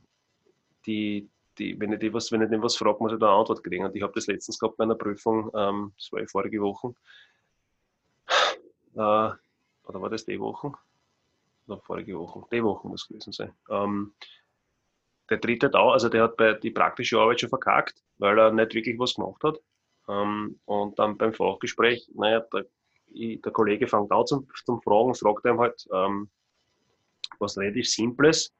[0.86, 3.40] die, die, wenn ich die was, wenn ich dem was frage, muss ich da eine
[3.40, 3.86] Antwort kriegen.
[3.86, 6.94] Und ich habe das letztens gehabt bei einer Prüfung, ähm, das war ja vorige Woche,
[8.96, 10.72] oder war das die Woche?
[11.68, 12.44] Oder vorige Woche?
[12.52, 13.54] Die Woche muss gewesen sein.
[13.70, 14.14] Ähm,
[15.30, 18.74] der dritte da, also der hat bei die praktische Arbeit schon verkackt, weil er nicht
[18.74, 19.60] wirklich was gemacht hat.
[20.08, 22.66] Ähm, und dann beim Fachgespräch, naja, der,
[23.12, 26.30] ich, der Kollege fängt an zum, zum Fragen, fragt ihm halt ähm,
[27.38, 28.52] was relativ Simples.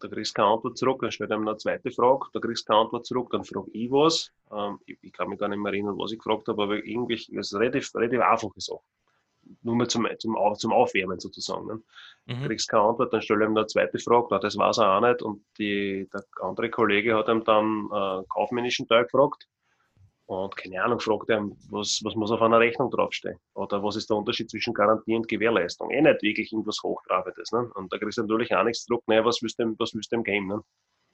[0.00, 2.72] Da kriegst du keine Antwort zurück, dann stellt ihm eine zweite Frage, da kriegst du
[2.72, 4.32] keine Antwort zurück, dann frage ich was.
[4.50, 7.14] Ähm, ich, ich, kann mich gar nicht mehr erinnern, was ich gefragt habe, aber irgendwie,
[7.14, 8.80] das ist relativ, relativ einfache Sache
[9.62, 11.66] nur mal zum, zum, zum Aufwärmen sozusagen.
[11.66, 11.82] Ne?
[12.26, 12.46] Mhm.
[12.46, 15.22] Kriegst keine Antwort, dann stelle ihm eine zweite Frage, na, das war es auch nicht.
[15.22, 19.48] Und die, der andere Kollege hat ihm dann äh, kaufmännischen Teil gefragt.
[20.26, 23.38] Und keine Ahnung, fragt er, was, was muss auf einer Rechnung draufstehen?
[23.54, 25.90] Oder was ist der Unterschied zwischen Garantie und Gewährleistung?
[25.90, 27.52] Eh nicht wirklich irgendwas Hochtrabendes.
[27.52, 27.70] Ne?
[27.74, 30.12] Und da kriegst du natürlich auch nichts zurück, naja, was willst du ihm, was willst
[30.12, 30.46] du ihm geben?
[30.46, 30.62] Ne?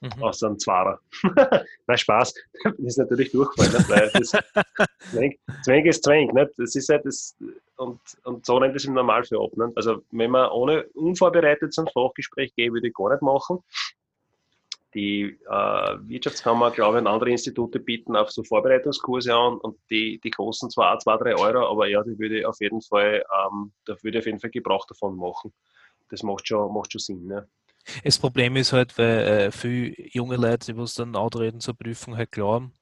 [0.01, 0.23] Mhm.
[0.23, 0.99] Außer ein Zwarer.
[1.87, 2.33] Nein, Spaß.
[2.63, 3.89] Das ist natürlich durchfallen, nicht?
[3.89, 4.29] weil das
[5.63, 6.27] Zwang, ist Zwang.
[6.33, 6.51] Nicht?
[6.57, 7.35] Das ist halt das,
[7.75, 9.51] und, und so nennt es im Normalfall ab.
[9.57, 9.75] Nicht?
[9.75, 13.59] Also, wenn man ohne unvorbereitet so ein Fachgespräch geht, würde ich gar nicht machen.
[14.95, 20.19] Die äh, Wirtschaftskammer, glaube ich, und andere Institute bieten auf so Vorbereitungskurse an und die,
[20.23, 23.71] die kosten zwar auch zwei, drei Euro, aber ja, die würde auf jeden Fall, ähm,
[23.85, 25.53] da würde ich auf jeden Fall Gebrauch davon machen.
[26.09, 27.27] Das macht schon, macht schon Sinn.
[27.27, 27.47] Ne?
[28.03, 32.17] Das Problem ist halt, weil äh, viele junge Leute, die was dann antreten zur Prüfung,
[32.17, 32.73] halt glauben,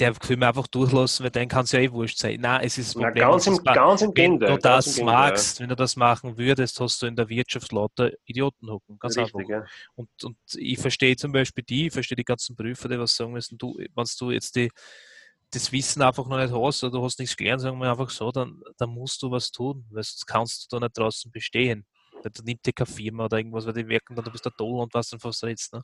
[0.00, 2.40] der will mir einfach durchlassen, weil dann kann es ja eh wurscht sein.
[2.40, 3.14] Nein, es ist das Problem.
[3.16, 5.62] Na, ganz, im, ganz im Wenn Gegenteil, du das Gegenteil, magst, ja.
[5.62, 8.98] wenn du das machen würdest, hast du in der Wirtschaft lauter Idioten hocken.
[8.98, 9.48] Ganz Richtig, einfach.
[9.48, 9.64] Ja.
[9.96, 13.32] Und, und ich verstehe zum Beispiel die, ich verstehe die ganzen Prüfer, die was sagen
[13.32, 14.70] müssen, du, wenn du jetzt die,
[15.50, 18.30] das Wissen einfach noch nicht hast oder du hast nichts gelernt, sagen wir einfach so,
[18.30, 21.86] dann, dann musst du was tun, weil sonst kannst du da nicht draußen bestehen.
[22.22, 24.80] Da nimmt dir keine Firma oder irgendwas, weil die merken dann, du bist der Toll
[24.80, 25.72] und was dann fast jetzt.
[25.72, 25.82] Ne?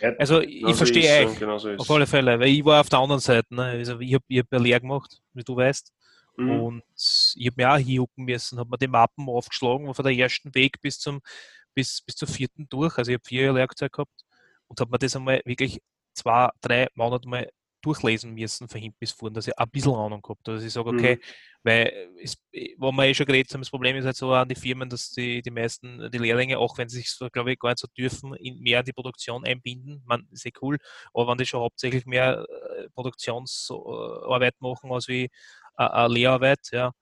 [0.00, 2.88] Ja, also ich genau verstehe euch, genau so auf alle Fälle, weil ich war auf
[2.88, 3.54] der anderen Seite.
[3.54, 3.62] Ne?
[3.62, 5.92] Also ich habe hab eine Lehre gemacht, wie du weißt.
[6.36, 6.50] Mhm.
[6.50, 10.54] Und ich habe mir auch hinhucken müssen, habe mir die Mappen aufgeschlagen, von der ersten
[10.54, 11.20] Weg bis zum
[11.74, 12.98] bis, bis zur vierten durch.
[12.98, 14.24] Also ich habe vier Jahre Lehrzeit gehabt
[14.68, 15.80] und habe mir das einmal wirklich
[16.14, 17.48] zwei, drei Monate mal
[17.82, 20.56] durchlesen müssen von hinten bis vorne, dass ich ein bisschen Ahnung gehabt habe.
[20.56, 21.20] Dass ich sage, okay, mhm.
[21.62, 22.36] weil es,
[22.78, 25.10] wo wir eh schon geredet haben, das Problem ist halt so an die Firmen, dass
[25.10, 27.88] die, die meisten, die Lehrlinge, auch wenn sie sich so, glaube ich, gar nicht so
[27.96, 30.02] dürfen, in mehr die Produktion einbinden.
[30.06, 30.78] Man ist eh cool,
[31.14, 35.30] aber wenn die schon hauptsächlich mehr äh, Produktionsarbeit machen als wie
[35.76, 36.92] eine Lehrarbeit, ja,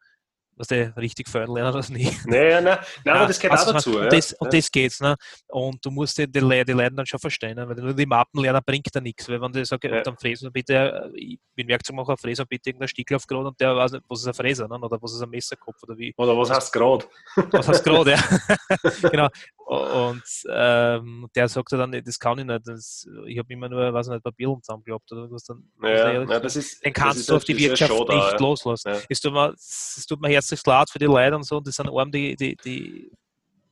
[0.59, 2.19] was der richtig fördern lernen das nicht.
[2.27, 3.97] Naja, nein, nein, aber das geht also, auch dazu.
[3.97, 4.09] Und, ja.
[4.09, 5.01] das, und das geht's.
[5.01, 5.17] Ne?
[5.49, 7.69] Und du musst die, die, die Leute dann schon verstehen, ne?
[7.69, 9.29] weil nur die Mappen lernen bringt da nichts.
[9.29, 10.03] Weil wenn du sagst, ja.
[10.03, 14.05] dann fräsen bitte, ich bin Werkzeugmacher, fräser bitte irgendein Stickel gerade und der weiß nicht,
[14.09, 14.79] was ist ein Fräser ne?
[14.79, 16.13] oder was ist ein Messerkopf oder wie.
[16.17, 17.07] Oder was heißt gerade?
[17.51, 18.19] Was heißt gerade, ja.
[19.11, 19.29] genau.
[19.69, 22.67] Und ähm, der sagte dann, das kann ich nicht.
[22.67, 25.63] Das, ich habe immer nur, weiß nicht, Papier zusammengeklappt oder was dann.
[25.83, 28.95] Ja, ja, das ist, den kannst ist du auf die Wirtschaft nicht da, loslassen.
[28.95, 29.01] Ja.
[29.11, 31.75] Es, tut mir, es tut mir herzlich leid für die Leute und so, und das
[31.77, 33.13] sind arm die, die, die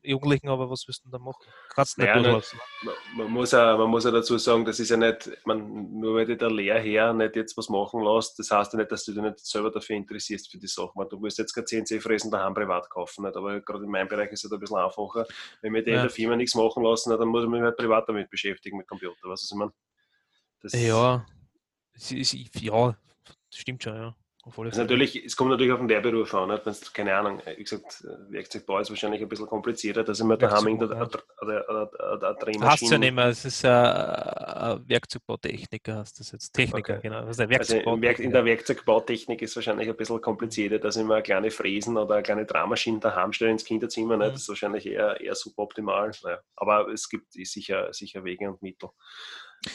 [0.07, 1.45] Jugendlichen, aber was willst du da machen?
[1.75, 4.97] Kannst naja, nicht, man, man, muss auch, man muss ja dazu sagen, das ist ja
[4.97, 8.79] nicht, man, nur weil dir der Lehrherr nicht jetzt was machen lässt, das heißt ja
[8.79, 11.09] nicht, dass du dich nicht selber dafür interessierst für die Sachen.
[11.09, 13.37] Du musst jetzt kein CNC-Fräsen daheim privat kaufen, nicht?
[13.37, 15.27] aber gerade in meinem Bereich ist es halt ein bisschen einfacher.
[15.63, 15.97] Wenn wir ja.
[15.97, 18.87] in der Firma nichts machen lassen, dann muss ich mich halt privat damit beschäftigen, mit
[18.87, 19.17] Computer.
[19.25, 19.73] Was ich meine?
[20.63, 21.27] Das ja,
[22.55, 22.97] ja,
[23.51, 24.17] stimmt schon, ja.
[24.47, 26.51] Also natürlich, es kommt natürlich auf den Lehrberuf an.
[26.51, 30.39] Wenn es, keine Ahnung, wie gesagt, Werkzeugbau ist wahrscheinlich ein bisschen komplizierter, dass ich mir
[30.39, 32.65] daheim der Drehmaschine...
[32.65, 37.03] Hast du ja nicht mehr, es ist ein Werkzeugbautechniker, hast das jetzt Techniker, okay.
[37.03, 37.25] genau.
[37.25, 41.51] Also, in der Werkzeugbautechnik ist es wahrscheinlich ein bisschen komplizierter, dass ich mir eine kleine
[41.51, 44.17] Fräsen oder eine kleine Drehmaschine daheim stelle ins Kinderzimmer.
[44.17, 44.31] Ne?
[44.31, 46.13] Das ist wahrscheinlich eher, eher suboptimal.
[46.23, 46.39] Naja.
[46.55, 48.91] Aber es gibt sicher, sicher Wege und Mittel.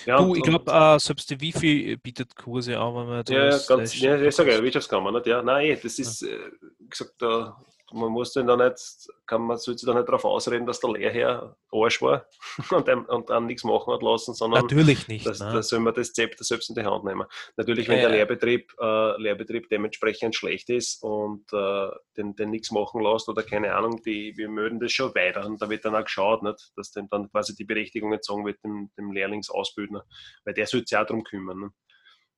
[0.06, 4.00] Ja, du, ich glaube, uh, selbst die Wifi bietet Kurse an, wenn man Ja, ganz,
[4.00, 5.28] ja, ich sage ja, Wirtschaftskammer, nicht?
[5.28, 6.30] Ja, nein, das ist, ja.
[6.30, 6.52] äh,
[6.90, 7.62] gesagt, da
[7.94, 11.56] man muss den da nicht, kann man sollte da nicht darauf ausreden, dass der Lehrherr
[11.72, 12.26] Arsch war
[12.72, 15.26] und, einem, und dann nichts machen hat lassen, sondern natürlich nicht.
[15.26, 17.26] Das, da soll man das Zepter selbst in die Hand nehmen.
[17.58, 22.72] Natürlich, wenn ja, der Lehrbetrieb, äh, Lehrbetrieb dementsprechend schlecht ist und äh, den, den nichts
[22.72, 25.96] machen lässt oder keine Ahnung, die, wir mögen das schon weiter und da wird dann
[25.96, 30.04] auch geschaut, nicht, dass dem dann quasi die Berechtigung entzogen wird dem, dem Lehrlingsausbildner,
[30.46, 31.60] weil der sich auch darum kümmern.
[31.60, 31.72] Ne?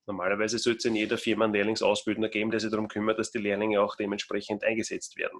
[0.06, 3.38] Normalerweise sollte es in jeder Firma einen Lehrlingsausbildner geben, der sich darum kümmert, dass die
[3.38, 5.40] Lehrlinge auch dementsprechend eingesetzt werden.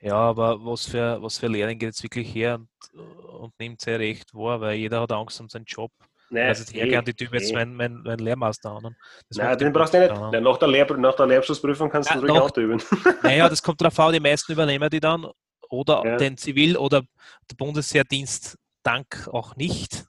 [0.00, 3.98] Ja, aber was für, was für Lehrlinge geht jetzt wirklich her und, und nimmt sehr
[3.98, 5.90] recht wahr, weil jeder hat Angst um seinen Job.
[6.30, 8.96] Nein, also ich hergern die Typ jetzt meinen mein, mein Lehrmaster an.
[9.30, 10.14] Nein, den brauchst du nicht.
[10.14, 12.80] Nein, nach, der Lehr nach der Lehrabschlussprüfung kannst ja, du ruhig auch üben.
[13.22, 15.26] Naja, das kommt darauf an, die meisten übernehmen die dann
[15.68, 16.16] oder ja.
[16.16, 17.02] den Zivil- oder
[17.50, 20.04] der Bundeswehrdienst dank auch nicht.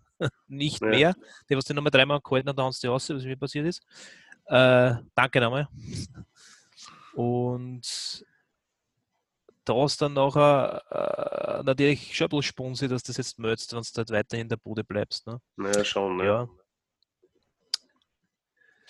[0.47, 0.87] Nicht ja.
[0.87, 1.15] mehr.
[1.49, 3.81] Die, was die nochmal dreimal gehalten hat, da haben sie aus, was mir passiert ist.
[4.45, 5.67] Äh, danke nochmal.
[7.13, 8.25] Und
[9.65, 13.81] da ist dann nachher äh, natürlich schon ein bisschen Sponsi, dass das jetzt möchtest, wenn
[13.81, 15.27] du halt weiterhin in der Bude bleibst.
[15.27, 15.39] Ne?
[15.55, 16.25] Naja, schon, ne?
[16.25, 16.49] Ja.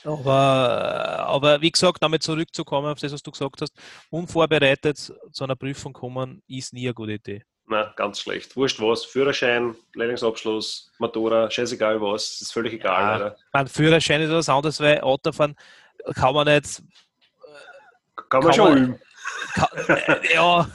[0.04, 3.74] Aber, aber wie gesagt, damit zurückzukommen auf das, was du gesagt hast,
[4.10, 7.44] unvorbereitet zu einer Prüfung kommen, ist nie eine gute Idee.
[7.72, 8.58] Na, ganz schlecht.
[8.58, 9.06] Wurscht was.
[9.06, 13.20] Führerschein, Lehrlingsabschluss, Matura, scheißegal was, ist völlig egal.
[13.22, 15.56] Ja, mein Führerschein ist was anderes, weil Autofahren
[16.14, 16.84] kann man nicht.
[18.30, 19.00] Kann man kann schon üben.
[19.88, 20.68] Äh, ja,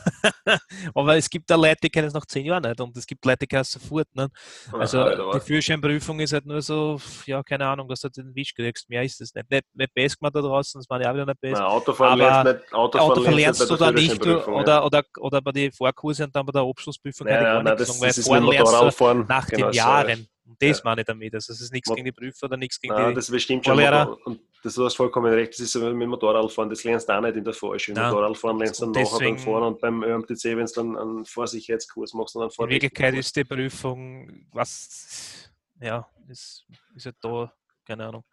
[0.94, 3.24] aber es gibt da Leute, die kennen es nach zehn Jahren nicht und es gibt
[3.24, 4.08] Leute, die kennen es sofort.
[4.14, 4.28] Ne?
[4.72, 8.54] Also Ach, die Führerscheinprüfung ist halt nur so, ja, keine Ahnung, dass du den Wisch
[8.54, 8.88] kriegst.
[8.88, 9.50] Mehr ist es nicht.
[9.50, 11.60] Nicht, nicht best gemacht da draußen, das war ja auch wieder nicht best.
[11.60, 15.52] Na, Autofahren aber nicht, Autofahren, Autofahren lernst du da nicht du, oder, oder, oder bei
[15.52, 18.46] den Vorkursen und dann bei der Abschlussprüfung ja, ja, nein, das, sagen, weil das Fahren
[18.46, 20.28] lernst du nach genau den Jahren.
[20.46, 20.82] Und das ja.
[20.84, 21.34] meine ich damit.
[21.34, 23.78] Also es ist nichts gegen die Prüfer oder nichts gegen Nein, die das bestimmt schon.
[24.24, 27.20] Und das, du hast vollkommen recht, das ist so mit Motorradfahren, das lernst du auch
[27.20, 28.00] nicht in der Vorschule.
[28.00, 32.14] Motorradfahren lernst du dann nachher beim Fahren und beim ÖMTC, wenn du dann einen Vorsicherheitskurs
[32.14, 35.50] machst und dann In Wirklichkeit ist die Prüfung, was,
[35.80, 37.52] ja, ist, ist ja da,
[37.84, 38.24] keine Ahnung.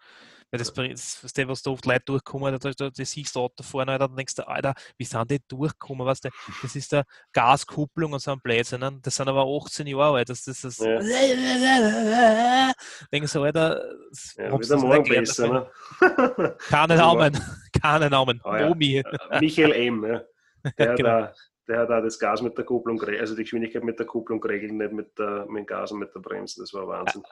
[0.53, 3.63] Weil das, das, das, was da oft Leute durchkommen, da, da, da siehst du Auto
[3.63, 6.05] vorne, dann denkst du, Alter, wie sind die durchgekommen?
[6.05, 6.29] Weißt du,
[6.61, 8.81] das ist der Gaskupplung und so ein Blödsinn.
[8.81, 8.99] Ne?
[9.01, 10.29] Das sind aber 18 Jahre alt.
[10.29, 10.99] Das, das, das ja.
[13.11, 13.83] Denkst du, Alter,
[14.37, 15.67] ja, wieder morgen besser, ne?
[16.69, 17.39] Keine Namen,
[17.81, 18.39] keine Namen.
[18.43, 18.69] Oh, ja.
[18.69, 19.01] Omi.
[19.39, 20.05] Michael M.
[20.05, 20.21] Ja.
[20.77, 21.09] Der, genau.
[21.09, 21.33] da,
[21.67, 24.73] der hat auch das Gas mit der Kupplung, also die Geschwindigkeit mit der Kupplung geregelt,
[24.73, 26.61] nicht mit, der, mit dem Gas und mit der Bremse.
[26.61, 27.23] Das war Wahnsinn.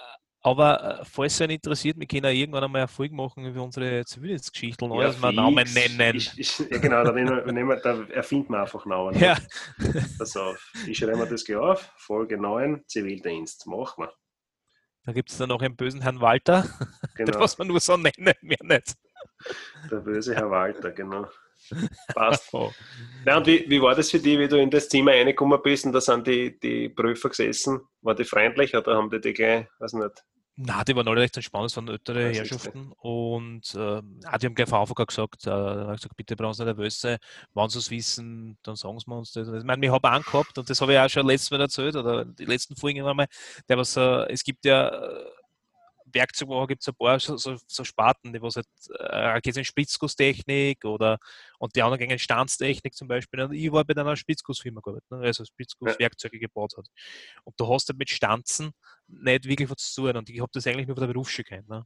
[0.44, 4.04] Aber äh, falls es einen interessiert, wir können ja irgendwann einmal Erfolg machen über unsere
[4.06, 6.16] Zivildienstgeschichten, ja, dass wir Namen nennen.
[6.16, 9.20] Ich, ich, ja, genau, da, nehmen wir, da erfinden wir einfach Namen.
[9.20, 9.38] Ja.
[10.18, 11.94] Pass auf, ich schreibe mir das gleich auf.
[11.98, 13.68] Folge 9, Zivildienst.
[13.68, 14.14] Machen wir.
[15.06, 16.66] Da gibt es dann noch einen bösen Herrn Walter.
[17.14, 17.34] Genau.
[17.34, 18.96] Den muss man nur so nennen, mehr nicht.
[19.92, 21.28] Der böse Herr Walter, genau.
[22.14, 22.50] Passt.
[22.54, 22.72] Oh.
[23.26, 25.86] Ja, und wie, wie war das für dich, wie du in das Zimmer reingekommen bist
[25.86, 27.82] und da sind die, die Prüfer gesessen?
[28.02, 30.24] War die freundlich oder haben die die gleich, weiß nicht,
[30.58, 32.92] na, die waren alle recht entspannt, es waren ältere das Herrschaften.
[33.00, 36.78] Und äh, die haben gleich von Anfang an gesagt, äh, gesagt, bitte brauchen Sie nicht
[36.78, 37.18] nervös sein,
[37.54, 39.48] wenn Sie es wissen, dann sagen Sie uns das.
[39.48, 42.26] Ich meine, ich habe angehabt und das habe ich auch schon letztes Mal erzählt, oder
[42.26, 43.28] die letzten Folgen einmal,
[43.70, 44.90] der was, äh, es gibt ja
[46.14, 48.68] Werkzeugmacher gibt es ein paar so, so, so, Sparten, die was halt,
[49.00, 51.18] äh, geht in Spritzgusstechnik oder
[51.60, 53.42] und die anderen gehen in Stanztechnik zum Beispiel.
[53.42, 56.42] Und ich war bei einer Spritzgussfirma gearbeitet, ne, also Spritzgusswerkzeuge ja.
[56.42, 56.88] gebaut hat.
[57.44, 58.72] Und du hast halt mit Stanzen
[59.08, 60.18] nicht wirklich was zu tun.
[60.18, 61.70] Und ich habe das eigentlich nur von der Berufsschule kennt.
[61.70, 61.86] Ne?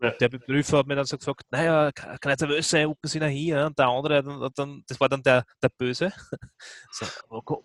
[0.00, 0.10] Ja.
[0.10, 3.28] Der Prüfer hat mir dann so gesagt, naja, kann jetzt nervös sein, gucken Sie nach
[3.28, 3.66] hier.
[3.66, 6.12] Und der andere, dann, dann, das war dann der, der Böse.
[6.90, 7.06] so,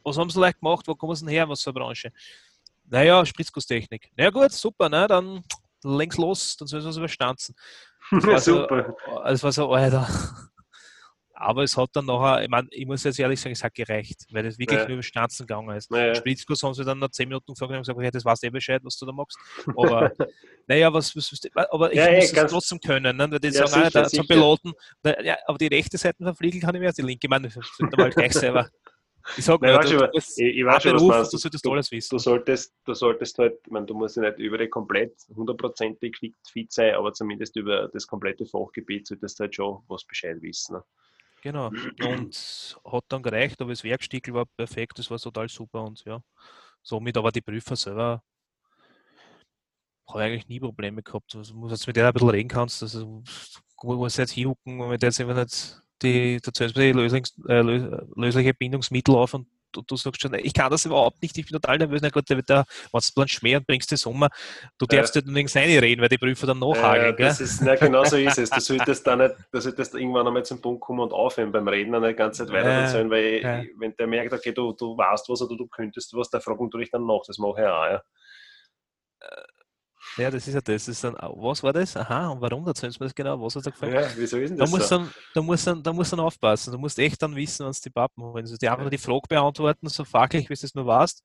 [0.04, 0.88] was haben Sie leicht gemacht?
[0.88, 1.50] Wo kommen Sie denn her?
[1.50, 2.12] Was für eine Branche?
[2.86, 4.12] Naja, Spritzgusstechnik.
[4.18, 5.08] Na ja, gut, super, ne?
[5.08, 5.44] dann
[5.84, 7.56] links los, dann soll es überstanzen.
[8.12, 8.96] War Super.
[9.06, 10.08] So, das war so, Alter.
[11.34, 14.28] Aber es hat dann nachher, ich meine, ich muss jetzt ehrlich sagen, es hat gereicht,
[14.32, 14.86] weil das wirklich ja.
[14.86, 15.90] nur über Stanzen gegangen ist.
[15.92, 16.14] Ja.
[16.14, 18.50] Spritzkurs haben sie dann nach 10 Minuten gefragt und gesagt, okay, das weißt du eh
[18.52, 19.40] Bescheid, was du da machst.
[19.76, 20.12] Aber
[20.68, 21.42] naja, was, was,
[21.72, 23.18] aber ich ja, muss es trotzdem können.
[23.18, 23.32] Ne?
[23.32, 24.74] Weil die ja, sagen, sicher, ah, zum Piloten,
[25.24, 27.26] ja, aber die rechte Seite verfliegen kann ich mehr als die linke.
[27.26, 27.58] Ich meine, das
[27.98, 28.70] mal gleich selber
[29.38, 31.38] Ich sag Nein, mal, du, du, du, ich, ich weiß schon, was Beruf, du du
[31.38, 32.10] solltest Du- alles wissen.
[32.16, 36.18] Du solltest, du solltest halt, ich meine, du musst ja nicht über die komplett hundertprozentig
[36.48, 40.76] fit, sein, aber zumindest über das komplette Fachgebiet solltest du halt schon was Bescheid wissen.
[40.76, 40.84] Ne?
[41.42, 41.72] Genau.
[42.08, 46.22] Und hat dann gereicht, aber das Werkstickel war perfekt, das war total super und ja.
[46.84, 48.24] Somit aber die Prüfer selber
[50.08, 51.36] habe eigentlich nie Probleme gehabt.
[51.36, 53.24] Also, muss jetzt mit der ein bisschen reden kannst, also
[53.84, 57.34] wo muss jetzt hinhucken, wenn der jetzt einfach nicht die, da zählst du die Lösungs,
[57.48, 61.38] äh, lö- lösliche Bindungsmittel auf und du, du sagst schon, ich kann das überhaupt nicht,
[61.38, 63.98] ich bin total nervös, na gut, der wird da, wenn du dann schmieren bringst den
[63.98, 64.30] Sommer,
[64.78, 68.04] du darfst nicht nirgends reden, weil die Prüfer dann nachhageln, Äh, das ist, na, genau
[68.06, 68.50] so ist es.
[68.54, 71.94] Du solltest da nicht, du solltest irgendwann einmal zum Punkt kommen und aufhören beim Reden
[71.96, 73.64] und nicht die ganze Zeit weiter Ja, erzählen, weil ja.
[73.78, 76.90] wenn der merkt, okay, du, du weißt was oder du könntest was, der fragt natürlich
[76.92, 77.22] dann nach.
[77.28, 78.02] Das mache ich auch, ja.
[80.18, 80.86] Ja, das ist ja das.
[80.86, 81.96] das ist dann, was war das?
[81.96, 82.68] Aha, und warum?
[82.68, 83.42] Erzählst du mir das genau?
[83.42, 83.94] Was hat er gefragt?
[83.94, 84.98] ja wieso ist denn Da das musst, so?
[84.98, 86.72] dann, da, musst dann, da musst dann aufpassen.
[86.74, 88.44] Du musst echt dann wissen, was die Pappen wollen.
[88.44, 91.24] Also die einfach nur die Frage beantworten, so fachlich, wie du es nur warst.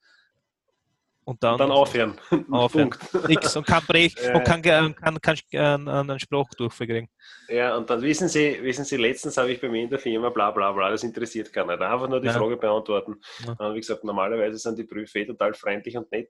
[1.24, 2.14] Und dann, Und dann aufhören.
[2.52, 2.94] Aufhören.
[3.26, 4.36] Nix und kann Brech Ja.
[4.36, 7.08] und kann, kann, kann, kann einen, einen Spruchdurchfall kriegen.
[7.48, 10.28] Ja, und dann wissen Sie, wissen Sie, letztens habe ich bei mir in der Firma
[10.30, 11.80] bla bla bla, das interessiert gar nicht.
[11.80, 12.32] Einfach nur die Ja.
[12.34, 13.20] Frage beantworten.
[13.44, 13.54] Ja.
[13.54, 16.28] Und wie gesagt, normalerweise sind die Prüfe eh total freundlich und nett.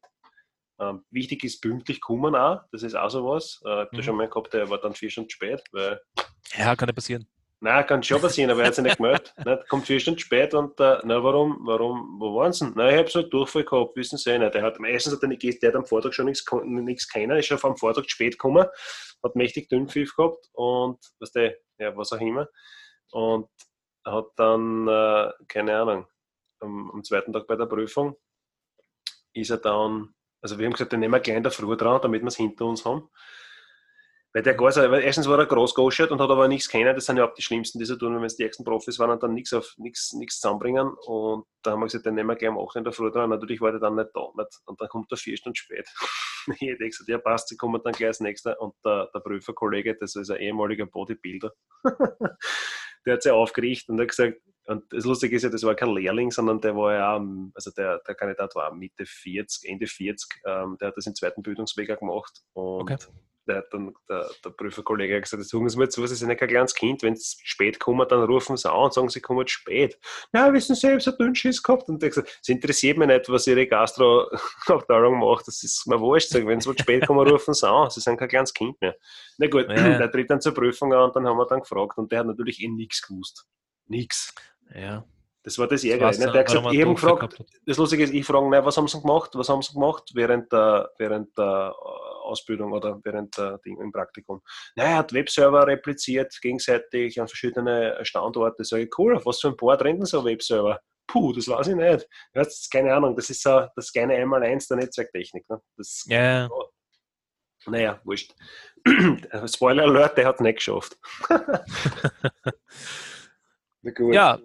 [0.78, 3.60] Ähm, wichtig ist pünktlich kommen auch, das ist auch sowas.
[3.64, 4.02] Äh, ich habe Mhm.
[4.02, 6.00] schon mal gehabt, der war dann vier Stunden spät, weil
[6.56, 7.26] Ja, kann ja passieren.
[7.60, 9.32] Nein, kann schon passieren, aber er hat sich nicht gemeldet.
[9.46, 9.68] Nicht?
[9.70, 12.74] Kommt vier Stunden spät und äh, na warum, warum, wo waren sie denn?
[12.76, 14.54] Nein, ich habe so einen Durchfall gehabt, wissen Sie eh nicht.
[14.54, 17.46] Der hat, meistens hat er nicht der hat am Vortag schon nichts nichts kennen, ist
[17.46, 18.66] schon am Vortag spät gekommen,
[19.22, 22.46] hat mächtig Dünnpfiff gehabt und was der, ja, was auch immer.
[23.12, 23.48] Und
[24.04, 26.06] hat dann, äh, keine Ahnung,
[26.60, 28.16] am, am zweiten Tag bei der Prüfung
[29.32, 32.00] ist er dann, also wir haben gesagt, den nehmen wir gleich in der Früh dran,
[32.02, 33.08] damit wir es hinter uns haben.
[34.36, 36.94] Weil der weil erstens war er groß geoschert und hat aber nichts kennen.
[36.94, 39.12] Das sind ja auch die Schlimmsten, die so tun, wenn es die ersten Profis waren
[39.12, 40.94] und dann nichts auf nichts, nichts zusammenbringen.
[41.06, 42.76] Und da haben wir gesagt, den nehmen wir gleich am 8.
[42.76, 43.30] in der Früh dran.
[43.30, 44.28] Natürlich war der dann nicht da.
[44.36, 44.60] Nicht?
[44.66, 45.88] Und dann kommt er vier Stunden spät.
[46.60, 48.60] ich hätte gesagt, ja passt, sie kommen dann gleich als nächster.
[48.60, 51.52] Und der, der Prüferkollege, das ist ein ehemaliger Bodybuilder,
[53.06, 55.90] der hat sich aufgerichtet und hat gesagt, und das Lustige ist ja, das war kein
[55.94, 57.24] Lehrling, sondern der war ja,
[57.54, 61.42] also der, der Kandidat war Mitte 40, Ende 40, ähm, der hat das im zweiten
[61.42, 62.96] Bildungsweg gemacht und Okay.
[63.46, 66.34] der hat dann der, der Prüferkollege hat gesagt, sagen Sie mal zu, Sie sind ja
[66.34, 69.46] kein kleines Kind, wenn Sie spät kommen, dann rufen Sie an und sagen, Sie kommen
[69.46, 69.96] spät.
[70.34, 72.98] Ja, wissen Sie, ich habe so einen Dünnschiss gehabt und der hat gesagt, es interessiert
[72.98, 77.54] mich nicht, was Ihre Gastroabteilung macht, das ist mir wurscht, wenn Sie spät kommen, rufen
[77.54, 78.96] Sie an, Sie sind kein kleines Kind mehr.
[79.38, 79.98] Na gut, Ja.
[79.98, 82.26] der tritt dann zur Prüfung an und dann haben wir dann gefragt und der hat
[82.26, 83.46] natürlich eh nichts gewusst.
[83.88, 84.34] Nix.
[84.74, 85.04] Ja.
[85.46, 86.32] Das war das war's ne?
[86.32, 89.00] Der hat gesagt, ich habe gefragt, das Lustige ist, ich frage, ne, was haben sie
[89.00, 89.30] gemacht?
[89.34, 93.92] Was haben sie gemacht während der, während der äh, Ausbildung oder während der Ding im
[93.92, 94.42] Praktikum?
[94.74, 98.64] Naja, er hat Webserver repliziert, gegenseitig an verschiedene Standorte.
[98.64, 100.80] Sag ich, cool, auf was für ein Board rennt denn so ein Webserver?
[101.06, 102.08] Puh, das weiß ich nicht.
[102.34, 105.48] Ist keine Ahnung, das ist so das kleine Einmaleins der Netzwerktechnik.
[105.48, 105.62] Ne?
[105.76, 106.48] Das, Ja,
[107.66, 108.34] Naja, wurscht.
[109.46, 110.98] Spoiler Alert, der hat es nicht geschafft.
[113.82, 114.12] Na gut.
[114.12, 114.40] Ja.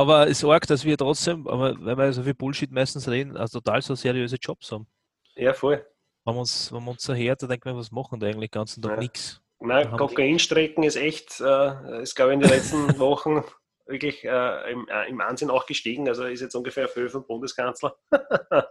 [0.00, 3.60] Aber es ist arg, dass wir trotzdem, weil wir so viel Bullshit meistens reden, also
[3.60, 4.86] total so seriöse Jobs haben.
[5.36, 5.84] Ja, voll.
[6.24, 8.50] Wenn man uns, wenn man uns so hört, dann denkt man, was machen die eigentlich
[8.50, 8.92] den ganzen Tag?
[8.92, 8.98] Ja.
[8.98, 9.40] Nix.
[9.60, 13.44] Nein, Kokainstrecken ist echt, äh, ist glaube ich in den letzten Wochen
[13.86, 16.08] wirklich äh, im, äh, im Ansehen auch gestiegen.
[16.08, 17.96] Also ist jetzt ungefähr fünf vom Bundeskanzler.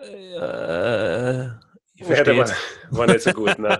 [0.00, 1.48] Äh,
[2.00, 2.54] ich Ja, verstehe war, jetzt.
[2.90, 3.58] war nicht so gut.
[3.58, 3.78] Nein.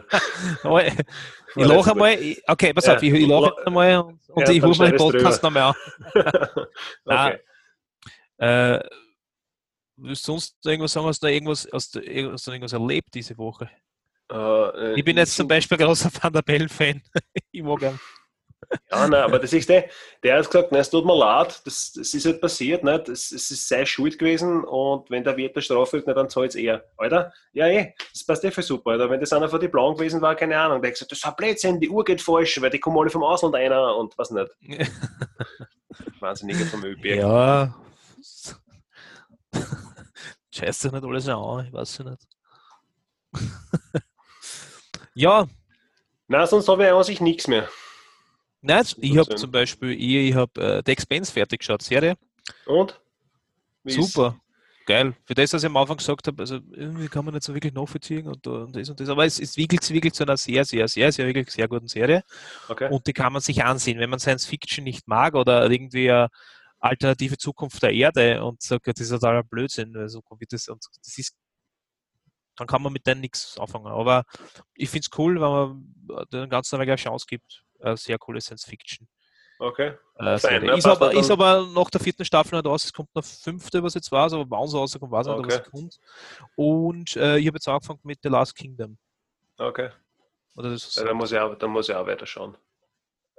[0.62, 2.96] Ich War lache so einmal, ich- okay, pass Ja.
[2.96, 5.74] auf, ich, ich lache jetzt einmal und, und Ja, ich rufe meinen Podcast nochmal an.
[7.04, 7.38] okay.
[8.38, 8.80] Äh,
[9.96, 11.06] willst du sonst irgendwas sagen?
[11.06, 13.68] Hast du noch irgendwas, hast du, irgendwas erlebt diese Woche?
[14.30, 17.02] Äh, Ich bin jetzt zum Beispiel großer Van der Bellen-Fan.
[17.50, 17.98] ich mag ihn.
[18.90, 19.88] Ja, nein, aber das ist der,
[20.22, 23.08] der hat gesagt, nein, es tut mir leid, das, das ist halt passiert, nicht?
[23.08, 26.50] Das, es ist seine Schuld gewesen und wenn der Wirt der Strafe nicht, dann zahlt
[26.50, 26.84] es er.
[26.96, 29.08] Alter, ja eh, das passt eh für super, Alter.
[29.08, 31.24] Wenn das einer von die Blauen gewesen war, keine Ahnung, der hat gesagt, das ist
[31.24, 34.30] ein Blödsinn, die Uhr geht falsch, weil die kommen alle vom Ausland einer und was
[34.30, 34.50] nicht.
[36.20, 37.04] Wahnsinniger vom ÖB.
[37.04, 37.74] ja.
[40.54, 42.26] Scheiß doch nicht alles an, ich weiß ja nicht.
[45.14, 45.46] ja,
[46.30, 47.70] Nein, sonst habe ich an sich nichts mehr.
[48.60, 52.16] Nein, ich habe zum Beispiel, ich, ich habe äh, The Expense fertig geschaut, Serie.
[52.66, 53.00] Und?
[53.84, 54.38] Wie ist- Super.
[54.86, 55.14] Geil.
[55.26, 57.74] Für das, was ich am Anfang gesagt habe, also irgendwie kann man nicht so wirklich
[57.74, 59.10] nachvollziehen und, da- und das und das.
[59.10, 61.88] Aber es, es entwickelt sich wirklich zu einer sehr, sehr, sehr, sehr, wirklich sehr guten
[61.88, 62.22] Serie.
[62.70, 62.88] Okay.
[62.90, 63.98] Und die kann man sich ansehen.
[63.98, 66.30] Wenn man Science Fiction nicht mag oder irgendwie eine
[66.78, 71.18] alternative Zukunft der Erde und sagt, das ist totaler Blödsinn, also wie das, und das
[71.18, 71.34] ist,
[72.56, 73.88] dann kann man mit denen nichts anfangen.
[73.88, 74.24] Aber
[74.74, 75.40] ich finde es cool, wenn
[76.16, 77.62] man den ganzen eine Chance gibt.
[77.80, 79.08] Eine sehr coole Science Fiction.
[79.60, 79.94] Okay.
[80.18, 81.16] Äh, Fein, ja, ist, aber, dann.
[81.18, 82.84] ist aber nach der vierten Staffel nicht aus.
[82.84, 85.60] Es kommt noch fünfte, was jetzt war, aber wann es rauskommt, weiß ich nicht, Okay.
[85.64, 85.98] was kommt.
[86.54, 88.96] Und äh, ich habe jetzt angefangen mit The Last Kingdom.
[89.58, 89.90] Okay.
[90.54, 92.56] Oder das, Ja, dann, muss ich auch, dann muss ich auch weiter schauen.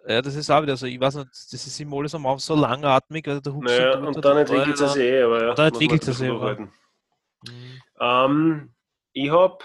[0.07, 2.39] ja, das ist auch wieder so, ich weiß nicht, das ist immer alles am Anfang
[2.39, 5.53] so langatmig, also der Naja, so und dann entwickelt es sich eh, aber ja.
[5.53, 6.71] dann entwickelt es durchhalten.
[7.47, 7.81] Mhm.
[8.01, 8.73] Ähm,
[9.13, 9.57] ich habe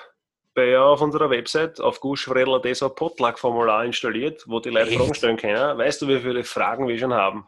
[0.54, 4.98] bei ja, auf unserer Website auf guschfredler.de so ein Potluck-Formular installiert, wo die Leute Echt?
[4.98, 5.78] Fragen stellen können.
[5.78, 7.46] Weißt du, wie viele Fragen wir schon haben?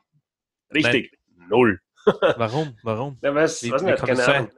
[0.74, 1.16] Richtig,
[1.48, 1.80] null.
[2.36, 2.76] Warum?
[2.82, 3.18] Warum?
[3.22, 4.50] Ja, weiß, Wie- weiß nicht, keine Ahnung.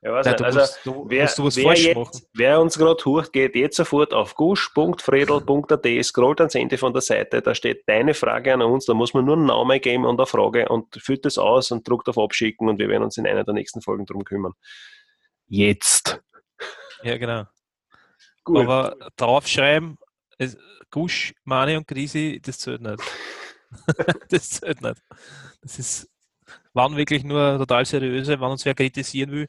[0.00, 0.44] Ja, weiß Nein, nicht.
[0.44, 2.10] Also, musst, du, wer, musst du was wer, falsch machen.
[2.12, 7.02] jetzt, wer uns gerade hört, geht jetzt sofort auf gusch.fredel.at, scrollt ans Ende von der
[7.02, 10.20] Seite, da steht deine Frage an uns, da muss man nur einen Namen geben und
[10.20, 13.26] eine Frage und füllt das aus und druckt auf Abschicken und wir werden uns in
[13.26, 14.52] einer der nächsten Folgen drum kümmern.
[15.48, 16.22] Jetzt.
[17.02, 17.46] Ja, genau.
[18.48, 18.62] Gut.
[18.64, 19.98] Aber draufschreiben,
[20.90, 23.02] Gusch, Mani und Grisi, das zählt nicht.
[24.30, 25.02] das zählt nicht.
[25.60, 26.10] Das ist,
[26.72, 29.48] waren wirklich nur total seriöse, wenn uns wer kritisieren will,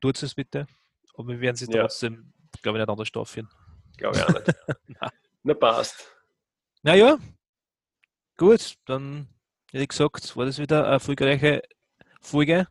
[0.00, 0.66] tut es bitte.
[1.14, 1.82] Aber wir werden sie Ja.
[1.82, 3.48] trotzdem, glaube ich, nicht anders staffieren.
[3.96, 4.46] Glaube ich auch nicht.
[5.44, 6.10] Na, passt.
[6.82, 7.18] Naja,
[8.36, 9.28] gut, dann
[9.70, 11.62] hätte ich gesagt, war das wieder eine erfolgreiche
[12.20, 12.66] Folge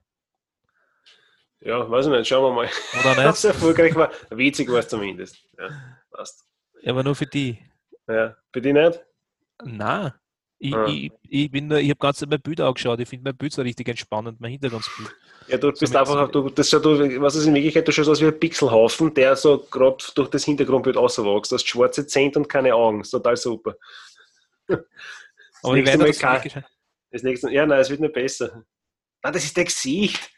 [1.61, 2.69] Ja, weiß ich nicht, schauen wir mal.
[2.99, 3.53] oder Ob es nicht?
[3.53, 4.11] erfolgreich war.
[4.29, 5.37] Witzig war es zumindest.
[5.57, 5.69] Ja,
[6.11, 6.45] passt.
[6.85, 7.57] Aber nur für die.
[8.07, 9.03] Ja, für die nicht?
[9.63, 10.13] Nein.
[10.59, 10.87] Ich, Ah.
[10.87, 12.99] ich, ich, bin nur- ich habe ganz mein Bild angeschaut.
[12.99, 15.09] Ich finde mein Bild so richtig entspannend, mein Hintergrundbild.
[15.47, 18.09] Ja, du bist Somit- einfach, du, das schaut, du, was ist in Wirklichkeit, du schaust
[18.09, 21.51] aus wie ein Pixelhaufen, der so gerade durch das Hintergrundbild rauswächst.
[21.51, 23.01] Du hast schwarze Zähne und keine Augen.
[23.01, 23.75] ist total super.
[24.67, 26.63] Aber ich nächste werde Mal das.
[27.11, 28.63] Das nächste, ja, nein, es wird nicht besser.
[29.23, 30.29] Nein, das ist der Gesicht.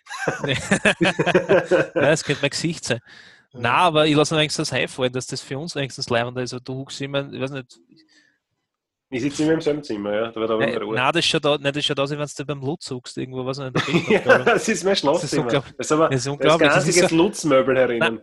[1.94, 3.00] Das könnte mein Gesicht sein.
[3.54, 6.56] Nein, aber ich lasse das einfallen, dass das für uns wenigstens leibender ist.
[6.64, 7.80] Du huckst immer, ich weiß nicht,
[9.10, 10.32] Ich sitze immer im selben Zimmer, ja.
[10.32, 10.96] Da wird aber nein, Ruhe.
[10.96, 13.44] nein, das schaut aus, nein, das schaut aus, wie wenn du beim Lutz huckst, irgendwo,
[13.46, 13.76] was nicht.
[13.76, 15.44] der Ja, das ist mein Schlafzimmer.
[15.46, 15.74] unglaublich.
[15.78, 16.68] Das ist aber Das ist das, unglaublich.
[16.70, 18.22] das Das ist einzige so- Lutzmöbel herinnen.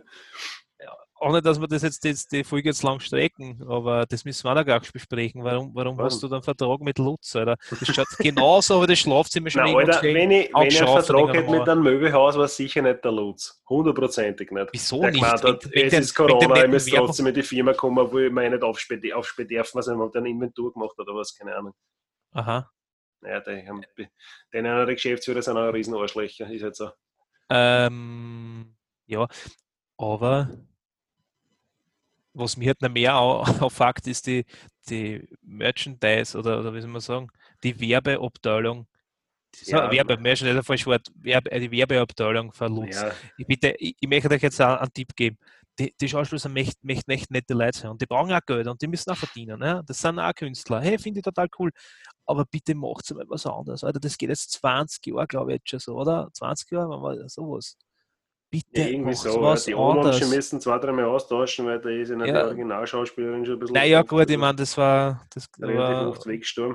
[1.19, 4.43] Auch nicht, dass wir das jetzt, jetzt die Folge jetzt lang strecken, aber das müssen
[4.43, 5.43] wir auch noch besprechen.
[5.43, 6.05] Warum, warum Warum?
[6.05, 7.55] hast du dann Vertrag mit Lutz, Alter?
[7.69, 11.33] Das schaut genauso, aber das Schlafzimmer schon irgendwo Alter, wenn ich, wenn ich einen Vertrag
[11.35, 13.61] hätte mit einem Möbelhaus, war es sicher nicht der Lutz.
[13.67, 14.67] Hundertprozentig nicht.
[14.71, 15.23] Wieso der nicht?
[15.23, 18.49] hat, wegen es ist Corona, ich muss trotzdem in die Firma kommen, wo ich mich
[18.49, 19.01] nicht aufsperren
[19.73, 21.73] was der eine Inventur gemacht hat oder was, keine Ahnung.
[22.33, 22.69] Aha.
[23.21, 23.81] Naja, die haben,
[24.53, 26.91] den der Geschäftsführer sind auch ein riesen Arschlöcher, ist halt so.
[27.49, 28.75] Ähm,
[29.07, 29.27] ja,
[29.97, 30.49] aber
[32.37, 34.45] was mir halt noch mehr au- auffällt, ist die,
[34.89, 37.27] die Merchandise oder, oder wie soll man sagen,
[37.63, 38.87] die Werbeabteilung.
[39.65, 40.13] Ja, Werbe,
[40.57, 43.01] ein falsches Wort, Werbe, äh, die Werbeabteilung von Lutz.
[43.01, 45.37] Ja, Ich, bitte, ich, ich möchte euch jetzt auch einen Tipp geben.
[45.79, 48.67] Die, die Schauspieler sind echt, echt, echt nette Leute sein und die brauchen auch Geld
[48.67, 49.59] und die müssen auch verdienen.
[49.59, 49.83] Ne?
[49.85, 50.81] Das sind auch Künstler.
[50.81, 51.71] Hey, finde ich total cool.
[52.25, 53.83] Aber bitte macht mal was anderes.
[53.83, 56.29] Alter, das geht jetzt 20 Jahre, glaube ich, jetzt schon so, oder?
[56.33, 57.77] 20 Jahre, wenn man sowas.
[58.49, 59.41] Bitte ja irgendwie so.
[59.41, 60.29] Was Die Oma anderes.
[60.29, 62.43] müssen zwei, drei Mal austauschen, weil da ist ja nicht Ja.
[62.43, 63.73] die Originalschauspielerin schon ein bisschen.
[63.73, 65.25] Naja, gut, ich meine, das war.
[65.33, 66.13] Das war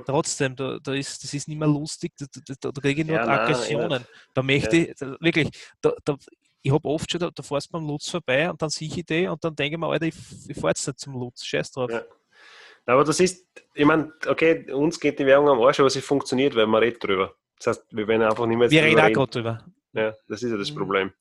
[0.05, 2.25] trotzdem, da, da ist, das ist nicht mehr lustig, da,
[2.61, 4.05] da, da, kriege ich nur Ja, nein, Aggressionen.
[4.35, 5.49] Da möchte ich, da, wirklich,
[5.81, 6.15] da, da,
[6.61, 9.03] ich habe oft schon, da, da fährst du beim Lutz vorbei und dann sehe ich
[9.03, 10.15] die und dann denke ich mir, Alter, ich,
[10.47, 11.91] ich fahre jetzt nicht zum Lutz, scheiß drauf.
[11.91, 12.03] Ja.
[12.85, 16.55] Aber das ist, ich meine, okay, uns geht die Werbung am Arsch, aber sie funktioniert,
[16.55, 17.33] weil man redet drüber.
[17.57, 19.65] Das heißt, wir werden einfach nicht mehr Wir reden auch gerade drüber.
[19.93, 20.73] Ja, das ist ja das.
[20.73, 21.13] Problem.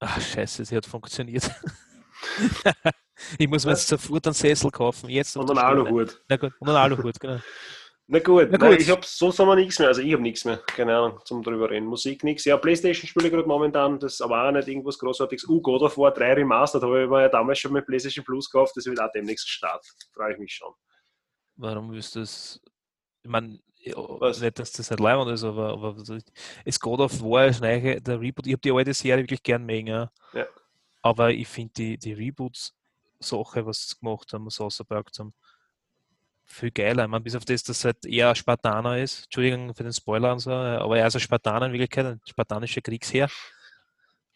[0.00, 1.50] Ach, scheiße, sie hat funktioniert.
[3.38, 5.08] ich muss mir jetzt sofort einen Sessel kaufen.
[5.08, 5.88] Jetzt Und auf ein der Stelle.
[5.88, 6.22] Aluhut.
[6.28, 7.40] Na gut, und einen Aluhut, genau.
[8.08, 8.80] Na gut, Na Nein, gut.
[8.80, 9.88] ich habe sonst haben wir nichts mehr.
[9.88, 10.58] Also ich habe nichts mehr.
[10.58, 11.86] Keine Ahnung, zum drüber reden.
[11.86, 12.44] Musik nichts.
[12.44, 15.48] Ja, Playstation spiele ich gerade momentan, das ist aber auch nicht irgendwas Großartiges.
[15.48, 18.48] Uh, God of War 3 Remastered habe ich mir ja damals schon mit PlayStation Plus
[18.48, 19.90] gekauft, das wird auch demnächst gestartet.
[20.14, 20.72] Freue ich mich schon.
[21.56, 22.60] Warum du das?
[23.24, 23.58] Ich meine,
[23.94, 24.40] Was?
[24.40, 25.96] nicht, dass das nicht leibend ist, aber, aber
[26.64, 28.46] es God of War ist neue, der Reboot.
[28.46, 30.10] Ich habe die alte Serie wirklich gern mögen, ja.
[30.32, 30.46] Ja.
[31.02, 35.32] Aber ich finde die, die Reboots-Sache, was sie gemacht haben, was sie rausgepackt haben,
[36.44, 37.04] viel geiler.
[37.04, 39.24] Ich meine, bis auf das, dass er halt eher ein Spartaner ist.
[39.24, 42.80] Entschuldigung für den Spoiler und so, aber er ist ein Spartaner in Wirklichkeit, ein spartanischer
[42.80, 43.28] Kriegsherr.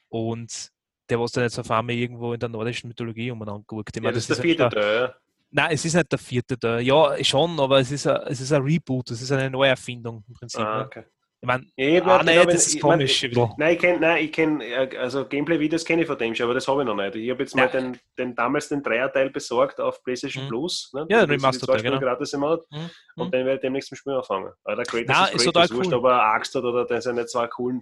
[0.08, 0.70] Und
[1.08, 3.90] der, was dann jetzt auf einmal irgendwo in der nordischen Mythologie umeinander guckt.
[3.90, 5.14] Ich Ja, meine, das ist der halt vierte schon- Teil, ja.
[5.52, 6.78] Nein, es ist nicht der vierte da.
[6.78, 10.34] Ja, schon, aber es ist ein, es ist ein Reboot, es ist eine Neuerfindung im
[10.34, 10.60] Prinzip.
[10.60, 10.84] Ah, ne?
[10.86, 11.04] okay.
[11.42, 13.24] Ich meine, Ja, ah, nein, das ist ich mein, komisch.
[13.24, 13.52] ein bisschen.
[13.56, 16.68] Nein, ich kenne, nein, ich kenne, also Gameplay-Videos kenne ich von dem schon, aber das
[16.68, 17.16] habe ich noch nicht.
[17.16, 17.68] Ich habe jetzt mal Ja.
[17.68, 20.48] den, den damals den Dreierteil besorgt auf PlayStation Mhm.
[20.48, 20.90] Plus.
[20.92, 21.06] Ne?
[21.08, 21.98] Ja, den Spiele genau.
[21.98, 22.60] gratis im Monat.
[22.70, 22.90] Mhm.
[23.16, 23.30] Und Mhm.
[23.32, 24.52] den werde ich demnächst zum Spielen anfangen.
[24.64, 25.94] Aber der Kratos Na, ist, ist total wurscht, cool.
[25.98, 27.80] ob er Axt hat oder der seine zwei coolen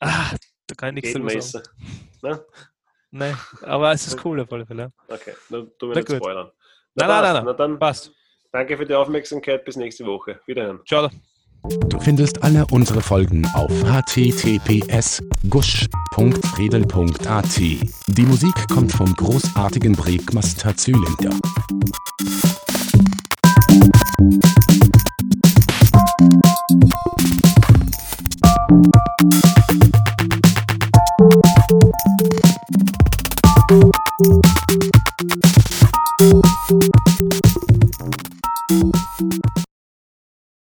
[0.00, 0.34] Ah,
[0.66, 1.64] da kann ich nichts dazu sagen.
[2.22, 2.44] Ne?
[3.16, 4.90] Nein, aber es ist cool auf alle Fälle.
[5.06, 6.16] Okay, dann tun wir Na nicht gut.
[6.16, 6.50] spoilern.
[6.96, 7.22] Nein, passt.
[7.22, 8.10] nein, nein, Na dann, Passt.
[8.50, 9.64] danke für die Aufmerksamkeit.
[9.64, 10.40] Bis nächste Woche.
[10.46, 10.80] Wiederhören.
[10.84, 11.08] Ciao.
[11.88, 17.56] Du findest alle unsere Folgen auf https gusch.redel.at.
[17.58, 21.30] Die Musik kommt vom großartigen Breakmaster Zylinder.